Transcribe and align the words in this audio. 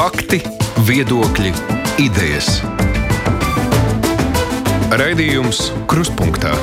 Fakti, 0.00 0.38
viedokļi, 0.88 1.50
idejas. 2.00 2.46
Raidījums 4.96 5.58
Kruspunkta 5.90 6.54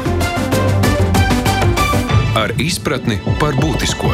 ar 2.42 2.56
izpratni 2.58 3.20
par 3.38 3.54
būtisko. 3.62 4.10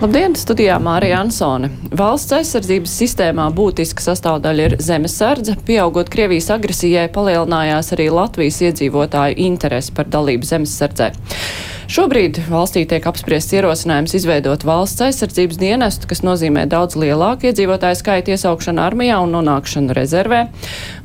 Labdien, 0.00 0.32
studijā 0.32 0.78
Mārija 0.80 1.18
Ansone. 1.20 1.68
Valsts 1.92 2.32
aizsardzības 2.38 2.94
sistēmā 3.02 3.50
būtiska 3.52 4.06
sastāvdaļa 4.06 4.70
ir 4.70 4.78
zemesardze. 4.80 5.58
Pieaugot 5.68 6.08
Krievijas 6.08 6.48
agresijai, 6.56 7.04
palielinājās 7.12 7.92
arī 7.98 8.08
Latvijas 8.16 8.62
iedzīvotāju 8.64 9.36
interesi 9.44 9.92
par 9.92 10.08
dalību 10.08 10.48
zemesardzē. 10.54 11.12
Šobrīd 11.90 12.36
valstī 12.46 12.84
tiek 12.86 13.02
apspriests 13.10 13.50
ierosinājums 13.56 14.12
izveidot 14.14 14.62
valsts 14.62 15.02
aizsardzības 15.02 15.58
dienestu, 15.58 16.06
kas 16.06 16.20
nozīmē 16.22 16.62
daudz 16.70 16.94
lielāku 16.94 17.48
iedzīvotāju 17.48 17.98
skaitu 17.98 18.30
iesaukšanu 18.36 18.78
armijā 18.84 19.16
un 19.24 19.34
nonākšanu 19.34 19.96
rezervē. 19.98 20.44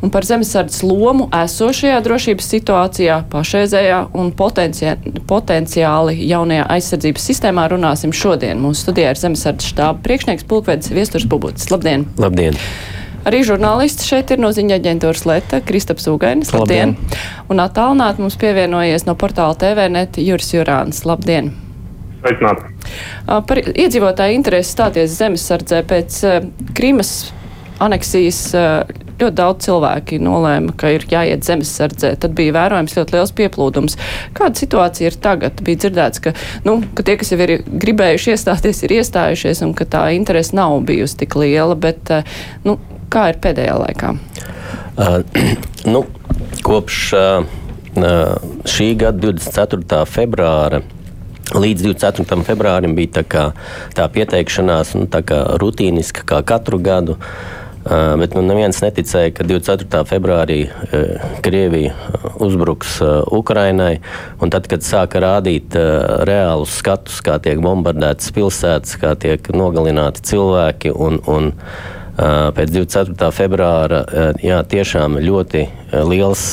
Un 0.06 0.14
par 0.14 0.28
zemesardzes 0.30 0.84
lomu 0.86 1.26
esošajā 1.34 1.98
drošības 2.06 2.50
situācijā, 2.54 3.16
pašreizējā 3.34 4.02
un 4.14 4.30
potenci 4.38 4.94
potenciāli 5.26 6.20
jaunajā 6.30 6.68
aizsardzības 6.76 7.32
sistēmā 7.32 7.66
runāsim 7.74 8.14
šodien. 8.14 8.62
Mūsu 8.62 8.86
studijā 8.86 9.16
ir 9.16 9.24
zemesardzes 9.24 9.74
štāba 9.74 10.06
priekšnieks 10.06 10.46
Pulkvedis 10.46 10.94
Viesturs 10.94 11.26
Bubuts. 11.26 11.72
Labdien! 11.74 12.06
Labdien! 12.22 12.62
Arī 13.26 13.42
žurnālisti 13.42 14.06
šeit 14.06 14.30
ir 14.36 14.42
no 14.42 14.52
ziņa 14.54 14.78
aģentūras 14.78 15.24
Leta, 15.26 15.58
Kristaps 15.66 16.06
Ugainis. 16.12 16.52
Labdien! 16.54 16.94
labdien. 16.94 17.24
Un 17.50 17.62
attālināt 17.64 18.20
mums 18.22 18.38
pievienojies 18.38 19.08
no 19.08 19.16
portāla 19.18 19.58
TVNet 19.58 20.20
Juris 20.22 20.52
Jurāns. 20.54 21.02
Labdien! 21.10 21.50
Sveicināti! 22.22 22.70
Par 23.26 23.64
iedzīvotāju 23.66 24.38
interesi 24.38 24.76
stāties 24.76 25.18
zemesardzē 25.18 25.82
pēc 25.90 26.20
Krīmas 26.78 27.16
aneksijas 27.82 28.44
ļoti 29.20 29.36
daudz 29.36 29.66
cilvēki 29.66 30.20
nolēma, 30.22 30.76
ka 30.78 30.92
ir 30.94 31.06
jāiet 31.10 31.46
zemesardzē. 31.48 32.14
Tad 32.22 32.36
bija 32.38 32.54
vērojams 32.56 32.96
ļoti 32.98 33.16
liels 33.16 33.34
pieplūdums. 33.36 33.98
Kāda 34.38 34.62
situācija 34.62 35.10
ir 35.10 35.18
tagad? 35.24 35.62
Bija 35.66 35.82
dzirdēts, 35.86 36.22
ka, 36.24 36.36
nu, 36.68 36.78
ka 36.94 37.06
tie, 37.08 37.18
kas 37.20 37.34
jau 37.34 37.40
ir 37.42 37.58
gribējuši 37.66 38.36
iestāties, 38.36 38.84
ir 38.86 39.00
iestājušies 39.00 39.64
un 39.66 39.74
ka 39.78 39.88
tā 39.90 40.10
interese 40.18 40.56
nav 40.58 40.78
bijusi 40.88 41.24
tik 41.24 41.38
liela. 41.42 41.78
Bet, 41.80 42.12
nu, 42.68 42.78
Kā 43.14 43.30
ir 43.32 43.40
pēdējā 43.44 43.78
laikā? 43.84 44.16
Uh, 44.96 45.22
nu, 45.94 46.06
kopš 46.66 47.00
uh, 47.16 47.48
šī 48.68 48.92
gada 49.00 49.32
24. 49.32 50.04
februāra 50.10 50.84
Līdz 51.54 51.84
24. 51.86 52.42
februārim 52.42 52.96
bija 52.98 53.20
tā, 53.20 53.22
kā, 53.30 53.44
tā 53.94 54.08
pieteikšanās 54.10 54.96
nu, 54.98 55.06
tā 55.12 55.22
kā 55.22 55.44
rutīniska, 55.62 56.26
kā 56.26 56.42
katru 56.42 56.80
gadu. 56.82 57.20
Uh, 57.86 58.16
bet 58.18 58.34
nu, 58.34 58.42
neviens 58.42 58.80
neticēja, 58.82 59.30
ka 59.38 59.46
24. 59.46 60.00
februārī 60.10 60.58
uh, 60.66 61.28
Krievija 61.46 61.94
uzbruks 62.42 62.96
uh, 63.06 63.20
Ukrainai. 63.30 64.00
Tad, 64.42 64.66
kad 64.72 64.82
sāka 64.82 65.22
rādīt 65.22 65.78
uh, 65.78 66.26
reālus 66.26 66.80
skatus, 66.80 67.22
kā 67.22 67.38
tiek 67.46 67.62
bombardētas 67.62 68.34
pilsētas, 68.34 68.98
kā 68.98 69.14
tiek 69.14 69.46
nogalināti 69.54 70.26
cilvēki 70.26 70.96
un, 70.98 71.22
un 71.30 71.54
pēc 72.16 72.72
24. 72.72 73.32
februāra 73.36 74.06
jā, 74.44 74.62
tiešām 74.72 75.20
ļoti 75.20 75.66
liels 76.08 76.46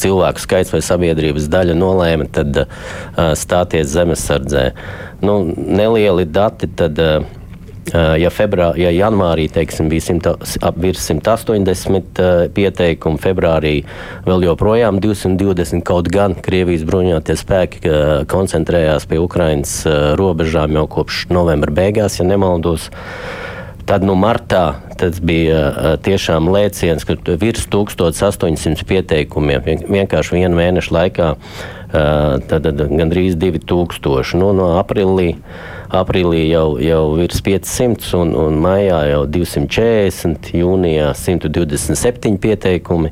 cilvēku 0.00 0.42
skaits 0.42 0.72
vai 0.74 0.82
sabiedrības 0.84 1.48
daļa 1.50 1.76
nolēma 1.78 2.28
tad, 2.32 2.62
uh, 2.62 3.34
stāties 3.38 3.90
zemesardzē. 3.92 4.70
Nu, 5.24 5.42
nelieli 5.56 6.28
dati 6.28 6.70
tad. 6.70 6.98
Uh, 6.98 7.36
Ja, 7.90 8.28
febrā, 8.30 8.68
ja 8.78 8.90
janvārī 8.92 9.46
teiksim, 9.50 9.88
bija 9.90 10.04
100, 10.04 10.34
ap 10.68 10.76
virs 10.78 11.00
180 11.08 12.20
uh, 12.20 12.42
pieteikumu, 12.54 13.18
februārī 13.18 13.72
vēl 14.28 14.44
joprojām 14.46 15.00
220 15.02 15.82
kaut 15.88 16.12
gan 16.12 16.36
Krievijas 16.38 16.84
bruņotie 16.86 17.34
spēki 17.40 17.82
uh, 17.88 18.12
koncentrējās 18.30 19.08
pie 19.10 19.18
Ukrainas 19.18 19.80
uh, 19.88 20.12
robežām 20.20 20.76
jau 20.76 20.86
kopš 20.92 21.24
novembra 21.32 21.74
beigās, 21.80 22.20
ja 22.20 22.28
nemaldos. 22.28 22.90
Uh, 22.92 23.50
Tad 23.90 24.04
nu, 24.06 24.14
martā 24.14 24.76
tas 25.00 25.16
bija 25.18 25.96
tiešām 26.06 26.46
lēciens, 26.54 27.02
ka 27.02 27.16
virs 27.40 27.64
1800 27.72 28.86
pieteikumiem 28.86 29.66
vienkārši 29.90 30.36
vienu 30.36 30.60
mēnešu 30.60 30.94
laikā 30.94 31.32
tad, 31.90 32.62
tad 32.68 32.84
gandrīz 32.86 33.34
2000. 33.34 34.38
Nu, 34.38 34.52
no 34.54 34.68
aprīlī, 34.78 35.32
aprīlī 35.90 36.44
jau, 36.52 36.78
jau 36.78 37.02
virs 37.18 37.42
500 37.42 38.14
un, 38.20 38.32
un 38.38 38.62
maijā 38.62 39.02
jau 39.10 39.26
240, 39.26 40.54
jūnijā 40.62 41.10
127 41.26 42.38
pieteikumi. 42.46 43.10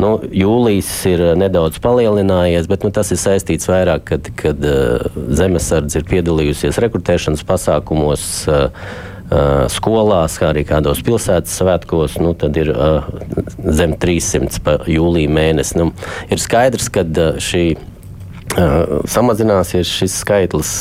Nu, 0.00 0.16
jūlijas 0.24 0.92
ir 1.12 1.26
nedaudz 1.36 1.84
palielinājies, 1.84 2.70
bet 2.72 2.88
nu, 2.88 2.96
tas 2.96 3.12
ir 3.12 3.20
saistīts 3.20 3.68
vairāk, 3.68 4.08
kad, 4.14 4.32
kad 4.40 4.70
uh, 4.72 5.10
zemesardze 5.36 6.00
ir 6.00 6.08
piedalījusies 6.16 6.80
rekrutēšanas 6.88 7.44
pasākumos. 7.44 8.30
Uh, 8.48 9.10
skolās, 9.72 10.36
kā 10.40 10.50
arī 10.52 10.64
kādos 10.68 11.00
pilsētas 11.04 11.56
svētkos, 11.60 12.18
nu, 12.22 12.34
tad 12.38 12.56
ir 12.60 12.70
zem 13.64 13.96
300 14.00 14.62
pa 14.64 14.78
jūlija 14.90 15.32
mēnesi. 15.32 15.78
Nu, 15.80 15.90
ir 16.30 16.42
skaidrs, 16.42 16.90
ka 16.92 17.06
šī 17.42 17.66
samazināsies 19.10 19.88
šis 19.90 20.14
skaitlis 20.22 20.72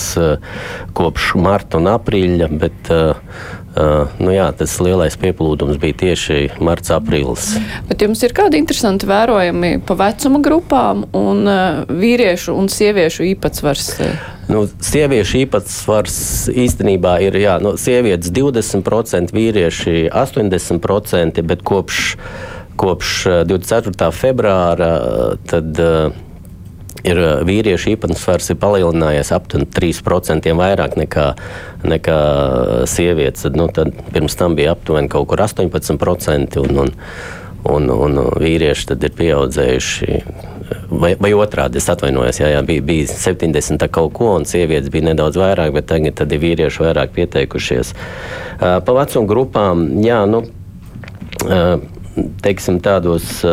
kopš 0.93 1.31
marta 1.41 1.79
un 1.79 1.89
aprīļa, 1.93 2.49
bet 2.61 2.91
uh, 3.75 4.11
nu 4.21 4.33
jā, 4.33 4.47
tas 4.57 4.75
lielais 4.83 5.15
pieplūdums 5.19 5.79
bija 5.81 5.97
tieši 6.03 6.37
marts, 6.63 6.91
aprīlis. 6.93 7.53
Bet 7.89 8.03
jums 8.05 8.23
ir 8.25 8.35
kādi 8.35 8.59
interesanti 8.61 9.09
vērojumi 9.09 9.75
pa 9.87 9.97
vecuma 9.99 10.41
grupām 10.43 11.05
un 11.17 11.43
uh, 11.49 11.83
vīriešu 11.89 12.55
un 12.57 12.69
sieviešu 12.71 13.27
īpatsvars? 13.33 13.93
Nu, 14.51 14.65
sieviešu 14.83 15.43
īpatsvars 15.45 16.17
īstenībā 16.51 17.17
ir 17.27 17.39
jā, 17.41 17.57
nu, 17.63 17.75
sievietes 17.79 18.33
20%, 18.35 19.33
vīrieši 19.35 20.09
80%, 20.11 21.41
bet 21.47 21.63
kopš, 21.65 22.03
kopš 22.79 23.15
24. 23.49 24.11
februāra 24.15 24.93
tad, 25.49 25.79
uh, 25.79 26.21
ir 27.03 27.19
eh, 27.19 27.35
vīriešu 27.47 27.93
īpatsvars 27.93 28.51
ir 28.53 28.59
palielinājies 28.61 29.33
aptuveni 29.35 29.69
3% 29.75 30.55
vairāk 30.59 30.97
nekā, 30.99 31.27
nekā 31.83 32.17
sievietes. 32.89 33.47
Nu, 33.55 33.69
tad 33.73 33.93
pirms 34.13 34.37
tam 34.39 34.57
bija 34.59 34.75
aptuveni 34.77 35.11
kaut 35.11 35.29
kur 35.31 35.43
18%. 35.45 36.61
Un, 36.63 36.83
un, 36.87 36.93
Un, 37.63 37.85
un 37.87 38.17
vīrieši 38.43 38.89
tad 38.89 39.03
ir 39.07 39.13
pieaudzējuši, 39.15 40.15
vai, 40.99 41.13
vai 41.15 41.29
otrādi, 41.31 41.79
es 41.79 41.85
atvainojos, 41.87 42.41
jā, 42.41 42.49
jā, 42.51 42.59
bija, 42.67 42.83
bija 42.83 43.05
70 43.07 43.85
kaut 43.87 44.11
ko, 44.17 44.33
un 44.35 44.43
sievietes 44.43 44.91
bija 44.91 45.05
nedaudz 45.07 45.39
vairāk, 45.39 45.71
bet 45.71 45.87
tagad 45.87 46.35
ir 46.35 46.41
vīrieši 46.43 46.83
vairāk 46.83 47.13
pieteikušies. 47.15 47.93
Pa 48.59 48.97
vecuma 48.99 49.31
grupām, 49.31 49.85
jā, 50.03 50.19
nu, 50.27 50.43
teiksim, 52.43 52.81
tādos 52.83 53.45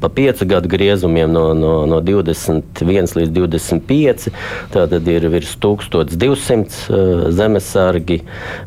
pa 0.00 0.08
piecu 0.08 0.46
gadu 0.46 0.68
griezumiem 0.68 1.32
no, 1.32 1.54
no, 1.54 1.86
no 1.86 2.00
21 2.04 3.10
līdz 3.18 3.32
25. 3.34 4.28
Tātad 4.74 5.10
ir 5.10 5.26
virs 5.32 5.54
1200 5.58 6.78
uh, 6.88 7.24
zemesargi, 7.34 8.20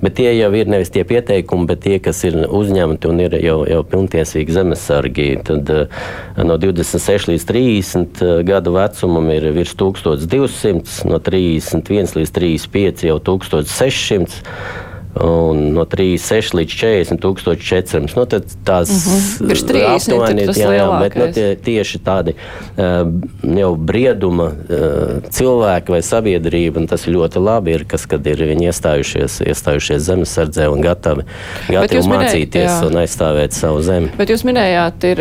bet 0.03 0.17
tie 0.19 0.29
jau 0.35 0.51
ir 0.57 0.71
nevis 0.71 0.91
tie 0.93 1.05
pieteikumi, 1.07 1.67
bet 1.69 1.83
tie, 1.85 1.97
kas 2.03 2.23
ir 2.27 2.41
uzņemti 2.47 3.11
un 3.11 3.23
ir 3.23 3.37
jau, 3.39 3.61
jau 3.69 3.81
pilntiesīgi 3.93 4.57
zemesargi. 4.59 5.29
Tad 5.47 5.73
uh, 5.73 6.05
no 6.43 6.59
26 6.61 7.31
līdz 7.31 7.49
30 7.49 8.23
uh, 8.25 8.37
gadu 8.47 8.75
vecumam 8.75 9.31
ir 9.33 9.49
virs 9.55 9.75
1200, 9.79 11.01
no 11.09 11.21
31 11.23 12.15
līdz 12.19 12.37
35 12.37 13.07
jau 13.07 13.19
1600 13.31 14.89
un 15.19 15.61
no 15.75 15.85
36 15.85 16.55
līdz 16.57 16.77
40 16.81 17.21
tūkstoši 17.21 17.67
400. 17.67 18.15
Nu, 18.17 18.25
tās 18.65 18.89
uh 18.89 19.11
-huh. 19.45 19.83
aptuveni 19.95 20.41
ir 20.41 20.49
jā, 20.49 20.71
jā, 20.77 20.87
bet, 20.99 21.15
nu, 21.15 21.27
tie, 21.33 21.55
tieši 21.55 21.99
tādi 21.99 22.33
uh, 22.33 23.11
jau 23.57 23.75
brieduma 23.75 24.47
uh, 24.47 25.21
cilvēki 25.29 25.91
vai 25.91 26.01
sabiedrība, 26.01 26.79
un 26.79 26.87
tas 26.87 27.07
ir 27.07 27.13
ļoti 27.13 27.43
labi, 27.43 27.71
ir, 27.71 27.85
kas, 27.85 28.05
kad 28.05 28.27
ir 28.27 28.41
viņi 28.41 28.67
iestājušies, 28.71 29.41
iestājušies 29.45 30.01
zemesardzē 30.09 30.67
un 30.71 30.81
gatavi, 30.81 31.27
gatavi 31.69 32.01
mācīties 32.01 32.81
minējāt, 32.81 32.87
un 32.87 32.97
aizstāvēt 33.03 33.53
savu 33.53 33.81
zemi. 33.81 34.09
Bet 34.17 34.29
jūs 34.29 34.43
minējāt, 34.43 35.03
ir 35.03 35.17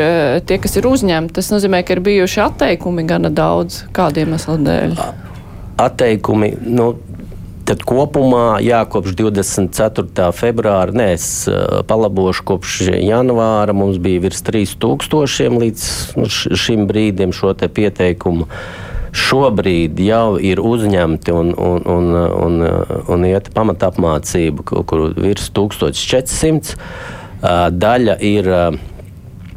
tie, 0.46 0.58
kas 0.58 0.76
ir 0.76 0.86
uzņemti, 0.86 1.34
tas 1.34 1.50
nozīmē, 1.52 1.84
ka 1.84 1.92
ir 1.92 2.00
bijuši 2.00 2.40
atteikumi 2.40 3.06
gana 3.06 3.30
daudz 3.30 3.84
kādiem 3.92 4.30
iemesliem 4.30 4.66
dēļ. 4.66 4.96
Atteikumi, 5.80 6.52
nu, 6.68 6.92
Tad 7.70 7.84
kopumā, 7.86 8.58
jā, 8.66 8.80
kopš 8.90 9.12
24. 9.14 10.24
februāra, 10.34 10.90
nē, 10.90 11.04
es 11.14 11.26
palabošu, 11.86 12.42
kopš 12.48 12.78
janvāra 12.98 13.70
mums 13.78 14.00
bija 14.02 14.24
virs 14.24 14.42
3000 14.42 15.54
līdz 15.62 15.84
nu, 16.18 16.26
šim 16.58 16.88
brīdim 16.90 17.30
šo 17.30 17.52
pieteikumu. 17.54 18.48
šobrīd 19.14 20.02
jau 20.02 20.34
ir 20.42 20.58
uzņemti 20.58 21.30
un, 21.30 21.54
un, 21.54 21.86
un, 21.94 22.10
un, 22.42 22.66
un 23.06 23.28
iet 23.30 23.52
pamatapmācību, 23.54 24.66
kur 24.66 25.06
virs 25.14 25.46
1400. 25.54 26.74
Daļa 27.70 28.18
ir 28.18 28.50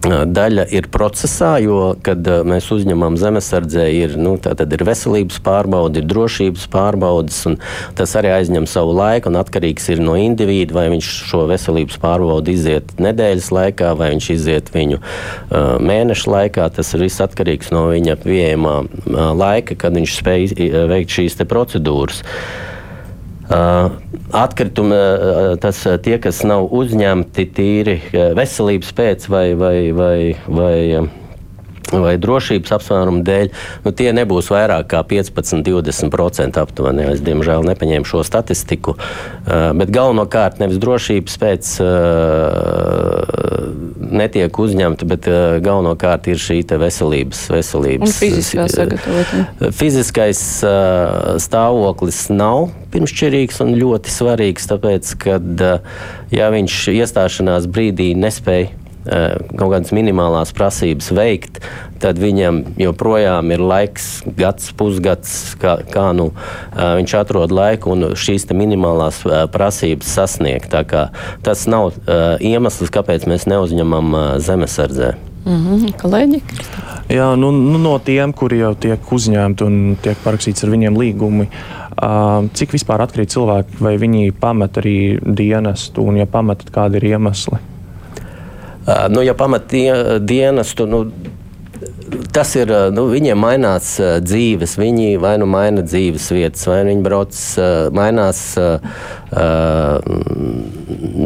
Daļa 0.04 0.66
ir 0.76 0.90
procesā, 0.92 1.54
jo, 1.64 1.94
kad 2.04 2.28
mēs 2.48 2.66
uzņemam 2.76 3.16
zemesardzē, 3.20 3.86
ir, 3.96 4.16
nu, 4.20 4.34
ir 4.36 4.84
veselības 4.84 5.40
pārbaude, 5.46 6.02
ir 6.02 6.10
drošības 6.12 6.66
pārbaudes, 6.74 7.38
un 7.48 7.56
tas 7.96 8.16
arī 8.20 8.34
aizņem 8.36 8.68
savu 8.68 8.96
laiku. 8.98 9.32
Atkarīgs 9.44 9.88
ir 9.94 10.02
no 10.04 10.18
indivīda, 10.20 10.76
vai 10.76 10.86
viņš 10.92 11.12
šo 11.30 11.46
veselības 11.50 12.02
pārbaudi 12.04 12.58
iziet 12.58 12.92
nedēļas 13.00 13.50
laikā, 13.56 13.94
vai 14.00 14.12
viņš 14.14 14.30
iziet 14.36 14.74
viņu 14.76 15.00
uh, 15.00 15.80
mēneša 15.80 16.36
laikā. 16.36 16.68
Tas 16.76 16.92
ir 16.96 17.06
viss 17.08 17.24
atkarīgs 17.24 17.72
no 17.76 17.88
viņa 17.94 18.20
pieejamā 18.26 18.76
uh, 18.84 19.24
laika, 19.40 19.80
kad 19.80 19.96
viņš 19.96 20.20
spēj 20.20 20.54
veikt 20.92 21.16
šīs 21.16 21.40
procedūras. 21.48 22.24
Uh, 22.24 22.73
atkritumi, 23.50 25.00
tas 25.62 25.82
tie, 26.06 26.16
kas 26.24 26.44
nav 26.48 26.70
uzņemti 26.74 27.48
tīri 27.58 27.98
veselības 28.38 28.94
pēc 28.96 29.28
vai, 29.32 29.48
vai, 29.60 29.78
vai, 29.96 30.18
vai 30.48 30.78
vai 32.02 32.16
drošības 32.22 32.74
apsvērumu 32.78 33.24
dēļ, 33.28 33.52
nu, 33.86 33.94
tie 33.96 34.10
nebūs 34.16 34.50
vairāk 34.54 34.90
kā 34.94 35.04
15-20% 35.08 36.62
aptuveni. 36.62 37.06
Es, 37.14 37.24
diemžēl, 37.26 37.66
nepaņēmu 37.70 38.08
šo 38.10 38.24
statistiku. 38.28 38.96
Uh, 38.98 39.72
bet 39.78 39.94
galvenokārt 39.94 40.60
nevis 40.64 40.82
drošības 40.82 41.40
pēc 41.42 41.72
uh, 41.84 41.90
netiek 44.14 44.60
uzņemta, 44.66 45.08
bet 45.10 45.30
uh, 45.32 45.58
galvenokārt 45.64 46.30
ir 46.32 46.42
šī 46.42 46.62
veselības, 46.64 47.48
veselības 47.54 48.08
Un 48.08 48.14
fiziskā 48.16 48.68
sagatavotība. 48.72 49.72
Fiziskais 49.76 50.40
stāvoklis 51.44 52.26
nav 52.34 52.70
pirmšķirīgs 52.94 53.60
un 53.66 53.74
ļoti 53.80 54.14
svarīgs, 54.14 54.70
tāpēc, 54.70 55.16
ka 55.22 55.40
ja 56.34 56.50
viņš 56.54 56.80
iestāšanās 56.94 57.68
brīdī 57.74 58.14
nespēja 58.18 58.83
Eh, 58.83 58.83
kaut 59.04 59.74
kādas 59.74 59.92
minimālās 59.96 60.54
prasības 60.56 61.10
veikt, 61.16 61.60
tad 62.04 62.20
viņam 62.20 62.62
joprojām 62.80 63.52
ir 63.56 63.64
laiks, 63.64 64.08
gads, 64.38 64.72
pusgads, 64.78 65.34
kā, 65.62 65.78
kā 65.92 66.10
nu, 66.16 66.32
eh, 66.76 66.96
viņš 67.00 67.18
atrod 67.20 67.52
laiku 67.56 67.94
un 67.96 68.14
šīs 68.16 68.48
minimālās 68.52 69.24
eh, 69.26 69.44
prasības 69.52 70.16
sasniegt. 70.18 70.74
Tas 71.44 71.68
nav 71.68 71.94
iemesls, 72.40 72.92
kāpēc 72.94 73.28
mēs 73.30 73.46
neuzņemam 73.50 74.40
zemesardzē. 74.42 75.14
Mm 75.46 75.60
-hmm. 75.60 75.94
Kolēģi? 76.02 76.42
Jā, 77.10 77.36
nu, 77.36 77.52
nu, 77.52 77.78
no 77.78 78.00
tiem, 78.00 78.34
kuri 78.34 78.60
jau 78.60 78.76
tiek 78.76 79.12
uzņemti 79.12 79.64
un 79.64 79.98
tiek 80.02 80.18
parakstīts 80.24 80.64
ar 80.64 80.70
viņiem 80.70 80.98
līgumi, 80.98 81.48
uh, 81.48 82.48
cik 82.54 82.72
vispār 82.72 83.04
atkrīt 83.04 83.30
cilvēki, 83.30 83.80
vai 83.80 83.98
viņi 83.98 84.32
pamet 84.40 84.78
arī 84.78 85.20
dienestu, 85.36 86.02
un 86.02 86.18
ja 86.18 86.26
pamet, 86.26 86.64
tad 86.64 86.72
kādi 86.72 86.96
ir 86.96 87.04
iemesli? 87.04 87.60
Nu, 89.10 89.22
ja 89.24 89.34
pamat 89.34 89.72
dienestu, 90.20 90.86
nu, 90.86 91.06
tas 92.34 92.54
ir, 92.58 92.72
nu, 92.94 93.06
viņiem 93.12 93.40
mainās 93.40 93.96
dzīves, 94.24 94.78
viņi 94.80 95.18
vai 95.22 95.36
nu 95.42 95.48
maina 95.50 95.84
dzīves 95.86 96.30
vietas, 96.34 96.66
vai 96.70 96.82
viņi 96.88 97.04
brauc, 97.06 97.40
mainās 97.96 98.42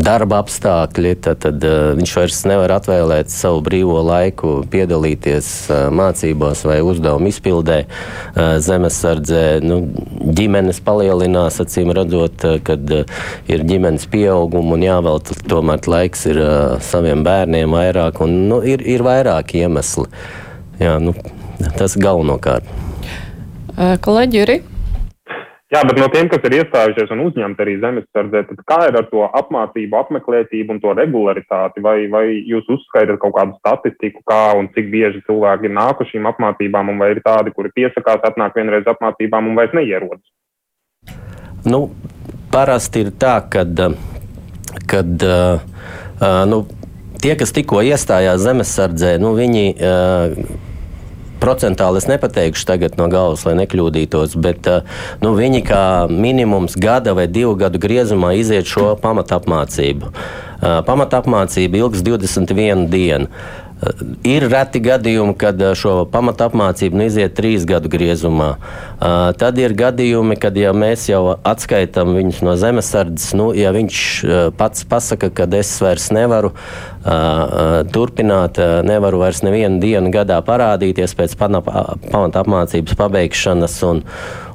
darba 0.07 0.39
apstākļi, 0.41 1.13
tad, 1.23 1.41
tad 1.43 1.65
viņš 1.97 2.13
vairs 2.19 2.39
nevar 2.47 2.73
atvēlēt 2.77 3.31
savu 3.33 3.61
brīvo 3.65 3.99
laiku, 4.05 4.61
piedalīties 4.71 5.49
mācībās 5.95 6.63
vai 6.67 6.79
uzdevumu 6.85 7.31
izpildē, 7.31 7.81
zemesardzē. 8.63 9.45
Nu, 9.65 9.81
ģimenes 10.37 10.79
palielinās, 10.85 11.59
acīm 11.63 11.91
redzot, 11.97 12.47
kad 12.67 12.97
ir 13.51 13.67
ģimenes 13.67 14.07
pieauguma 14.11 14.77
un 14.77 14.87
jāvelta 14.87 15.37
tomēr 15.47 15.87
laiks 15.87 16.27
ir 16.31 16.41
saviem 16.83 17.23
bērniem 17.27 17.75
vairāk, 17.75 18.21
un 18.23 18.43
nu, 18.51 18.61
ir, 18.63 18.83
ir 18.87 19.03
vairāki 19.05 19.65
iemesli. 19.65 20.07
Jā, 20.77 20.97
nu, 21.01 21.13
tas 21.77 21.97
galvenokārt. 21.97 22.65
Kolēģi, 23.77 24.41
Juri? 24.41 24.57
Jā, 25.67 25.81
bet 25.83 25.97
no 25.99 26.05
tiem, 26.07 26.29
kas 26.31 26.45
ir 26.47 26.53
iestājušies 26.61 27.09
un 27.11 27.25
uzņemti 27.25 27.59
arī 27.59 27.73
zemesardzē, 27.81 28.41
tad 28.47 28.59
kā 28.71 28.77
ir 28.87 28.95
ar 28.95 29.07
to 29.09 29.25
apmācību, 29.35 29.97
apmeklētību 29.99 30.71
un 30.71 30.77
to 30.79 30.93
regularitāti? 30.95 31.83
Vai, 31.83 31.97
vai 32.07 32.23
jūs 32.47 32.69
uzskaitat 32.71 33.19
kaut 33.19 33.35
kādu 33.35 33.57
statistiku, 33.57 34.23
kā 34.31 34.55
un 34.55 34.69
cik 34.71 34.87
bieži 34.93 35.19
cilvēki 35.27 35.67
ir 35.67 35.75
nākuši 35.75 36.15
šīm 36.15 36.29
apmācībām, 36.31 36.93
un 36.93 37.03
vai 37.03 37.09
ir 37.17 37.19
tādi, 37.25 37.51
kuri 37.57 37.73
piesakās, 37.75 38.23
atnāk 38.29 38.55
vienreiz 38.55 38.87
apmācībām 38.87 39.51
un 39.51 39.59
vairs 39.59 39.75
neierodas? 39.75 40.23
Nu, 41.67 41.89
parasti 42.53 43.03
ir 43.03 43.11
tā, 43.19 43.35
ka 43.51 43.67
kad, 44.87 45.27
uh, 45.27 45.59
nu, 46.47 46.61
tie, 47.19 47.35
kas 47.35 47.51
tikko 47.51 47.83
iestājās 47.83 48.39
zemesardzē, 48.47 49.17
nu, 49.19 49.35
viņi. 49.35 49.67
Uh, 49.75 50.63
procentāli 51.41 52.01
es 52.01 52.07
nepateikšu 52.09 52.65
tagad 52.69 52.97
no 52.99 53.07
galvas, 53.11 53.45
lai 53.47 53.55
nekļūdītos, 53.61 54.35
bet 54.43 54.67
eh, 54.71 54.97
nu, 55.23 55.35
viņi 55.37 55.63
kā 55.67 55.83
minimums 56.11 56.77
gada 56.79 57.15
vai 57.17 57.27
divu 57.31 57.55
gadu 57.59 57.81
griezumā 57.81 58.33
iziet 58.39 58.69
šo 58.69 58.95
pamatapmācību. 59.03 60.11
Eh, 60.11 60.81
pamatapmācība 60.87 61.83
ilgs 61.83 62.03
21 62.05 62.87
dienu. 62.91 63.29
Eh, 63.77 64.03
ir 64.25 64.47
reti 64.49 64.81
gadījumi, 64.81 65.35
kad 65.37 65.61
šo 65.77 66.07
pamatapmācību 66.09 66.97
nu 66.97 67.07
iziet 67.11 67.35
trīs 67.37 67.65
gadu 67.67 67.91
griezumā. 67.93 68.55
Tad 69.37 69.59
ir 69.61 69.75
gadījumi, 69.77 70.33
kad 70.41 70.55
ja 70.57 70.71
mēs 70.73 71.05
jau 71.11 71.35
atskaitām 71.45 72.15
viņus 72.17 72.39
no 72.45 72.55
zemesardzes, 72.57 73.35
nu, 73.37 73.51
ja 73.53 73.69
viņš 73.75 73.99
pats 74.57 74.87
pasaka, 74.89 75.29
ka 75.29 75.45
es 75.59 75.75
vairs 75.83 76.09
nevaru 76.15 76.49
turpināt, 77.93 78.57
nevaru 78.89 79.21
vairs 79.21 79.43
nevienu 79.45 79.77
dienu 79.83 80.09
gadā 80.11 80.39
parādīties 80.41 81.13
pēc 81.19 81.37
pamata 81.37 82.41
apmācības 82.41 82.97
pabeigšanas. 82.97 83.77
Un, 83.85 84.01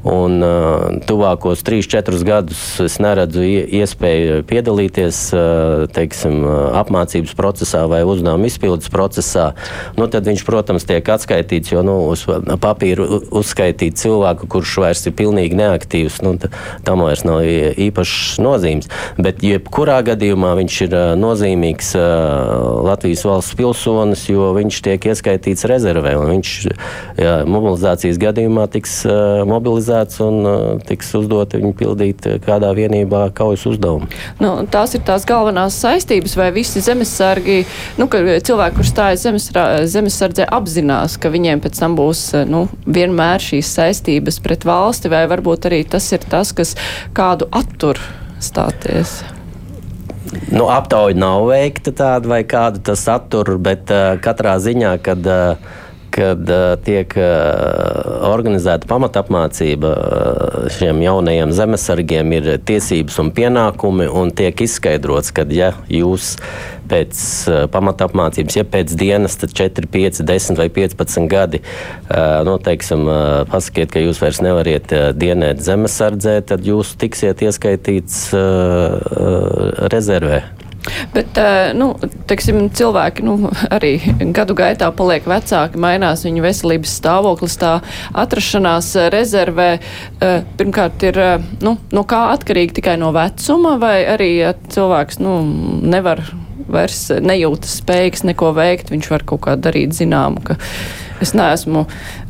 Un 0.02 0.40
uh, 0.42 0.88
tuvākos 1.06 1.60
3-4 1.62 2.18
gadus 2.26 2.60
es 2.82 2.96
neredzu 2.98 3.44
iespēju 3.46 4.40
piedalīties 4.50 5.18
uh, 5.30 5.84
teiksim, 5.94 6.40
apmācības 6.74 7.36
procesā 7.38 7.84
vai 7.86 8.00
uzdevuma 8.02 8.48
izpildes 8.50 8.90
procesā. 8.90 9.52
Nu, 9.94 10.08
tad 10.10 10.26
viņš, 10.26 10.42
protams, 10.48 10.86
tiek 10.88 11.06
atskaitīts, 11.06 11.70
jo 11.70 11.84
nu, 11.86 11.94
uz 12.10 12.24
papīra 12.26 13.06
uzskaitīt 13.30 14.00
cilvēku, 14.00 14.48
kurš 14.50 14.74
vairs 14.82 15.04
ir 15.06 15.14
pilnīgi 15.18 15.60
neaktīvs, 15.60 16.18
nu, 16.26 16.34
tam 16.82 17.04
vairs 17.06 17.22
nav 17.28 17.46
īpašs 17.46 18.42
nozīmes. 18.42 18.90
Bet 19.22 19.44
jebkurā 19.46 20.00
gadījumā 20.10 20.56
viņš 20.58 20.80
ir 20.88 20.98
uh, 20.98 21.04
nozīmīgs 21.20 21.94
uh, 22.00 22.82
Latvijas 22.88 23.22
valsts 23.28 23.54
pilsonis, 23.60 24.26
jo 24.32 24.50
viņš 24.58 24.82
tiek 24.88 25.08
ieskaitīts 25.14 25.70
rezervē. 25.70 26.18
Viņš 26.26 26.58
jā, 27.22 27.38
mobilizācijas 27.46 28.18
gadījumā 28.26 28.66
tiks 28.74 28.98
uh, 29.06 29.46
mobilizēts 29.46 29.91
mobilizēts 29.92 30.20
un 30.22 30.46
uh, 30.46 30.80
tiks 30.86 31.12
uzdoti 31.14 31.60
viņu 31.60 31.74
pildīt 31.76 32.26
uh, 32.26 32.38
kādā 32.42 32.72
vienībā 32.74 33.32
kaujas 33.34 33.66
uzdevumu. 33.66 34.08
Nu, 34.40 34.64
tās 34.70 34.94
ir 34.94 35.02
tās 35.04 35.24
galvenās 35.24 35.76
saistības, 35.80 36.36
vai 36.36 36.50
visi 36.52 36.80
zemesargi, 36.80 37.64
nu, 37.98 38.08
ka 38.08 38.18
cilvēki, 38.42 38.76
kurš 38.76 38.92
stājas 38.92 39.26
zemesardzē, 39.92 40.46
apzinās, 40.48 41.18
ka 41.18 41.32
viņiem 41.32 41.62
pēc 41.62 41.78
tam 41.78 41.96
būs 41.96 42.32
uh, 42.34 42.46
nu, 42.48 42.68
vienmēr 42.86 43.42
šīs 43.42 43.74
saistības 43.76 44.40
pret 44.42 44.64
valsti, 44.64 45.12
vai 45.12 45.26
varbūt 45.30 45.68
arī 45.68 45.84
tas 45.84 46.10
ir 46.12 46.24
tas, 46.24 46.52
kas 46.52 46.76
kādu 47.14 47.48
attur 47.52 48.00
stāties. 48.42 49.22
Nu, 50.48 50.64
aptauja 50.72 51.16
nav 51.18 51.44
veikta 51.50 51.92
tāda, 51.92 52.30
vai 52.30 52.40
kādu 52.48 52.80
tas 52.80 53.04
attur, 53.10 53.58
bet 53.60 53.90
uh, 53.92 54.16
katrā 54.22 54.56
ziņā, 54.62 54.96
kad 55.04 55.28
uh, 55.28 55.72
kad 56.12 56.50
uh, 56.52 56.74
tiek 56.84 57.14
uh, 57.16 58.28
organizēta 58.28 58.88
pamatapmācība 58.90 59.92
uh, 59.92 60.68
šiem 60.76 61.00
jaunajiem 61.04 61.54
zemesargiem, 61.56 62.34
ir 62.36 62.50
tiesības 62.68 63.18
un 63.22 63.32
pienākumi, 63.34 64.08
un 64.08 64.32
tiek 64.36 64.60
izskaidrots, 64.66 65.32
ka 65.34 65.46
ja 65.52 65.72
jūs 65.90 66.34
pēc 66.92 67.18
pamatapmācības, 67.72 68.58
ja 68.58 68.64
pēc 68.68 68.92
dienas, 69.00 69.38
tad 69.40 69.54
4, 69.56 69.88
5, 69.88 70.20
10 70.28 70.60
vai 70.60 70.66
15 70.74 71.28
gadi, 71.30 71.62
nu, 72.44 72.56
teiksim, 72.60 73.06
pasakiet, 73.48 73.94
ka 73.94 74.02
jūs 74.02 74.20
vairs 74.20 74.42
nevariet 74.44 74.92
dienēt 75.16 75.62
zemesardzē, 75.64 76.40
tad 76.50 76.66
jūs 76.68 76.92
tiksiet 77.00 77.46
ieskaitīts 77.46 78.26
rezervē. 79.94 80.42
Bet, 81.14 81.38
eh, 81.38 81.70
nu, 81.78 81.92
teiksim, 82.26 82.64
cilvēki 82.74 83.24
nu, 83.26 83.36
arī 83.76 83.94
gadu 84.34 84.56
gaitā 84.58 84.90
paliek 84.96 85.26
vecāki, 85.30 85.80
mainās 85.80 86.24
viņu 86.26 86.44
veselības 86.44 86.96
stāvoklis, 87.00 87.58
tā 87.60 87.76
atrašanās 88.24 88.92
rezervē. 89.14 89.70
Eh, 89.78 90.38
pirmkārt, 90.58 91.06
ir 91.06 91.20
eh, 91.22 91.50
nu, 91.62 91.76
no 91.94 92.06
kā 92.08 92.24
atkarīgi 92.34 92.80
tikai 92.80 92.96
no 93.00 93.12
vecuma, 93.14 93.76
vai 93.82 94.00
arī 94.10 94.32
ja 94.40 94.54
cilvēks 94.74 95.22
nu, 95.22 95.38
nevar 95.82 96.24
vairs 96.72 97.08
nejūtas 97.22 97.78
spējīgs 97.82 98.26
neko 98.28 98.52
veikt, 98.56 98.92
viņš 98.92 99.08
var 99.12 99.26
kaut 99.28 99.44
kā 99.46 99.56
darīt 99.60 99.94
zināmu, 99.96 100.42
ka 100.46 100.58
es 101.22 101.34
neesmu 101.38 101.86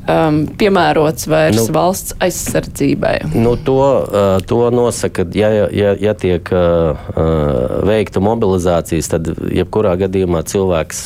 um, 0.09 0.43
piemērots 0.59 1.29
vairs 1.31 1.59
nu, 1.59 1.67
valsts 1.75 2.17
aizsardzībai. 2.23 3.15
Nu, 3.35 3.55
to, 3.57 3.79
uh, 4.03 4.37
to 4.49 4.65
nosaka, 4.75 5.27
ja, 5.37 5.51
ja, 5.71 5.95
ja 5.99 6.15
tiek 6.19 6.49
uh, 6.55 7.07
uh, 7.15 7.79
veikta 7.89 8.23
mobilizācijas, 8.25 9.13
tad 9.15 9.33
jebkurā 9.53 9.95
gadījumā 10.05 10.45
cilvēks 10.49 11.05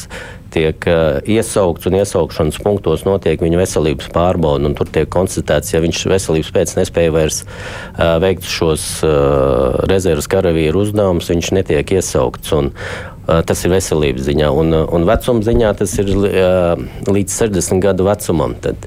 tiek 0.56 0.88
uh, 0.88 1.18
iesaukts 1.28 1.88
un 1.88 1.98
iesaukšanas 2.00 2.60
punktos 2.64 3.04
notiek 3.06 3.42
viņa 3.42 3.60
veselības 3.60 4.08
pārbauda. 4.14 4.72
Tur 4.76 4.90
tiek 4.92 5.10
konstatēts, 5.12 5.75
ja 5.75 5.82
viņš 5.84 6.06
veselības 6.12 6.52
pēc 6.56 6.76
nespēja 6.78 7.12
vairs 7.14 7.42
uh, 7.44 8.16
veikt 8.22 8.48
šos 8.48 8.86
uh, 9.06 9.82
rezerves 9.90 10.30
karavīru 10.32 10.86
uzdevumus, 10.86 11.30
viņš 11.32 11.52
netiek 11.58 11.96
iesaukts. 11.98 12.56
Un, 12.56 12.72
tas 13.26 13.58
ir 13.66 13.72
veselības 13.72 14.22
ziņā, 14.28 14.48
un, 14.54 14.70
un 14.70 15.04
vecuma 15.08 15.42
ziņā 15.42 15.72
tas 15.80 15.96
ir 15.98 16.12
līdz 16.14 17.38
60 17.40 17.82
gadu 17.82 18.06
vecumam. 18.06 18.54
Tad, 18.62 18.86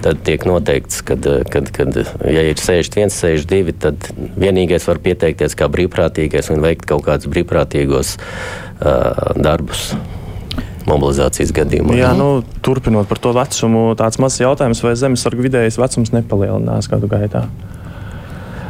tad 0.00 0.22
tiek 0.24 0.46
noteikts, 0.48 1.02
ka, 1.04 1.18
kad, 1.52 1.68
kad, 1.76 2.00
ja 2.24 2.46
ir 2.48 2.56
61, 2.56 3.12
62, 3.12 3.76
tad 3.84 4.08
vienīgais 4.40 4.88
var 4.88 5.02
pieteikties 5.04 5.60
kā 5.60 5.68
brīvprātīgais 5.76 6.48
un 6.56 6.64
veikt 6.64 6.88
kaut 6.88 7.04
kādus 7.04 7.28
brīvprātīgos 7.36 8.16
uh, 8.16 9.36
darbus 9.36 9.90
mobilizācijas 10.88 11.52
gadījumā. 11.54 11.96
Jā, 11.98 12.12
nu, 12.18 12.42
turpinot 12.64 13.08
par 13.10 13.20
to 13.22 13.32
vecumu, 13.36 13.86
tāds 13.98 14.20
mazs 14.22 14.42
jautājums, 14.42 14.82
vai 14.84 14.94
zemesargu 14.98 15.46
vidējais 15.46 15.78
vecums 15.80 16.12
nepalielinās 16.14 16.90
gadu 16.92 17.10
gaitā? 17.10 17.46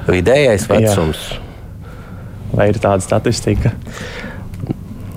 Vidējais 0.09 0.68
vecums. 0.71 1.25
Jā. 1.33 1.40
Vai 2.54 2.68
ir 2.71 2.78
tāda 2.78 3.02
statistika? 3.02 3.73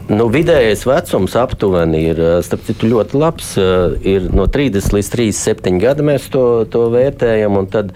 Nu, 0.07 0.29
vidējais 0.31 0.85
vecums 0.87 1.33
aptuveni 1.35 1.99
ir 2.13 2.19
citu, 2.47 2.87
ļoti 2.93 3.17
labs. 3.19 3.49
Ir 4.07 4.29
no 4.31 4.45
30 4.47 4.95
līdz 4.95 5.09
37 5.11 5.81
gadi 5.83 6.05
mēs 6.07 6.29
to, 6.31 6.43
to 6.71 6.85
vērtējam. 6.93 7.57
Tad 7.73 7.91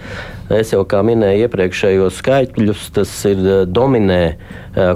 es 0.51 0.73
jau 0.73 0.83
kā 0.83 0.99
minēju 1.07 1.47
iepriekšējos 1.47 2.19
skaitļus, 2.19 2.89
tas 2.99 3.15
ir 3.31 3.47
dominē 3.71 4.19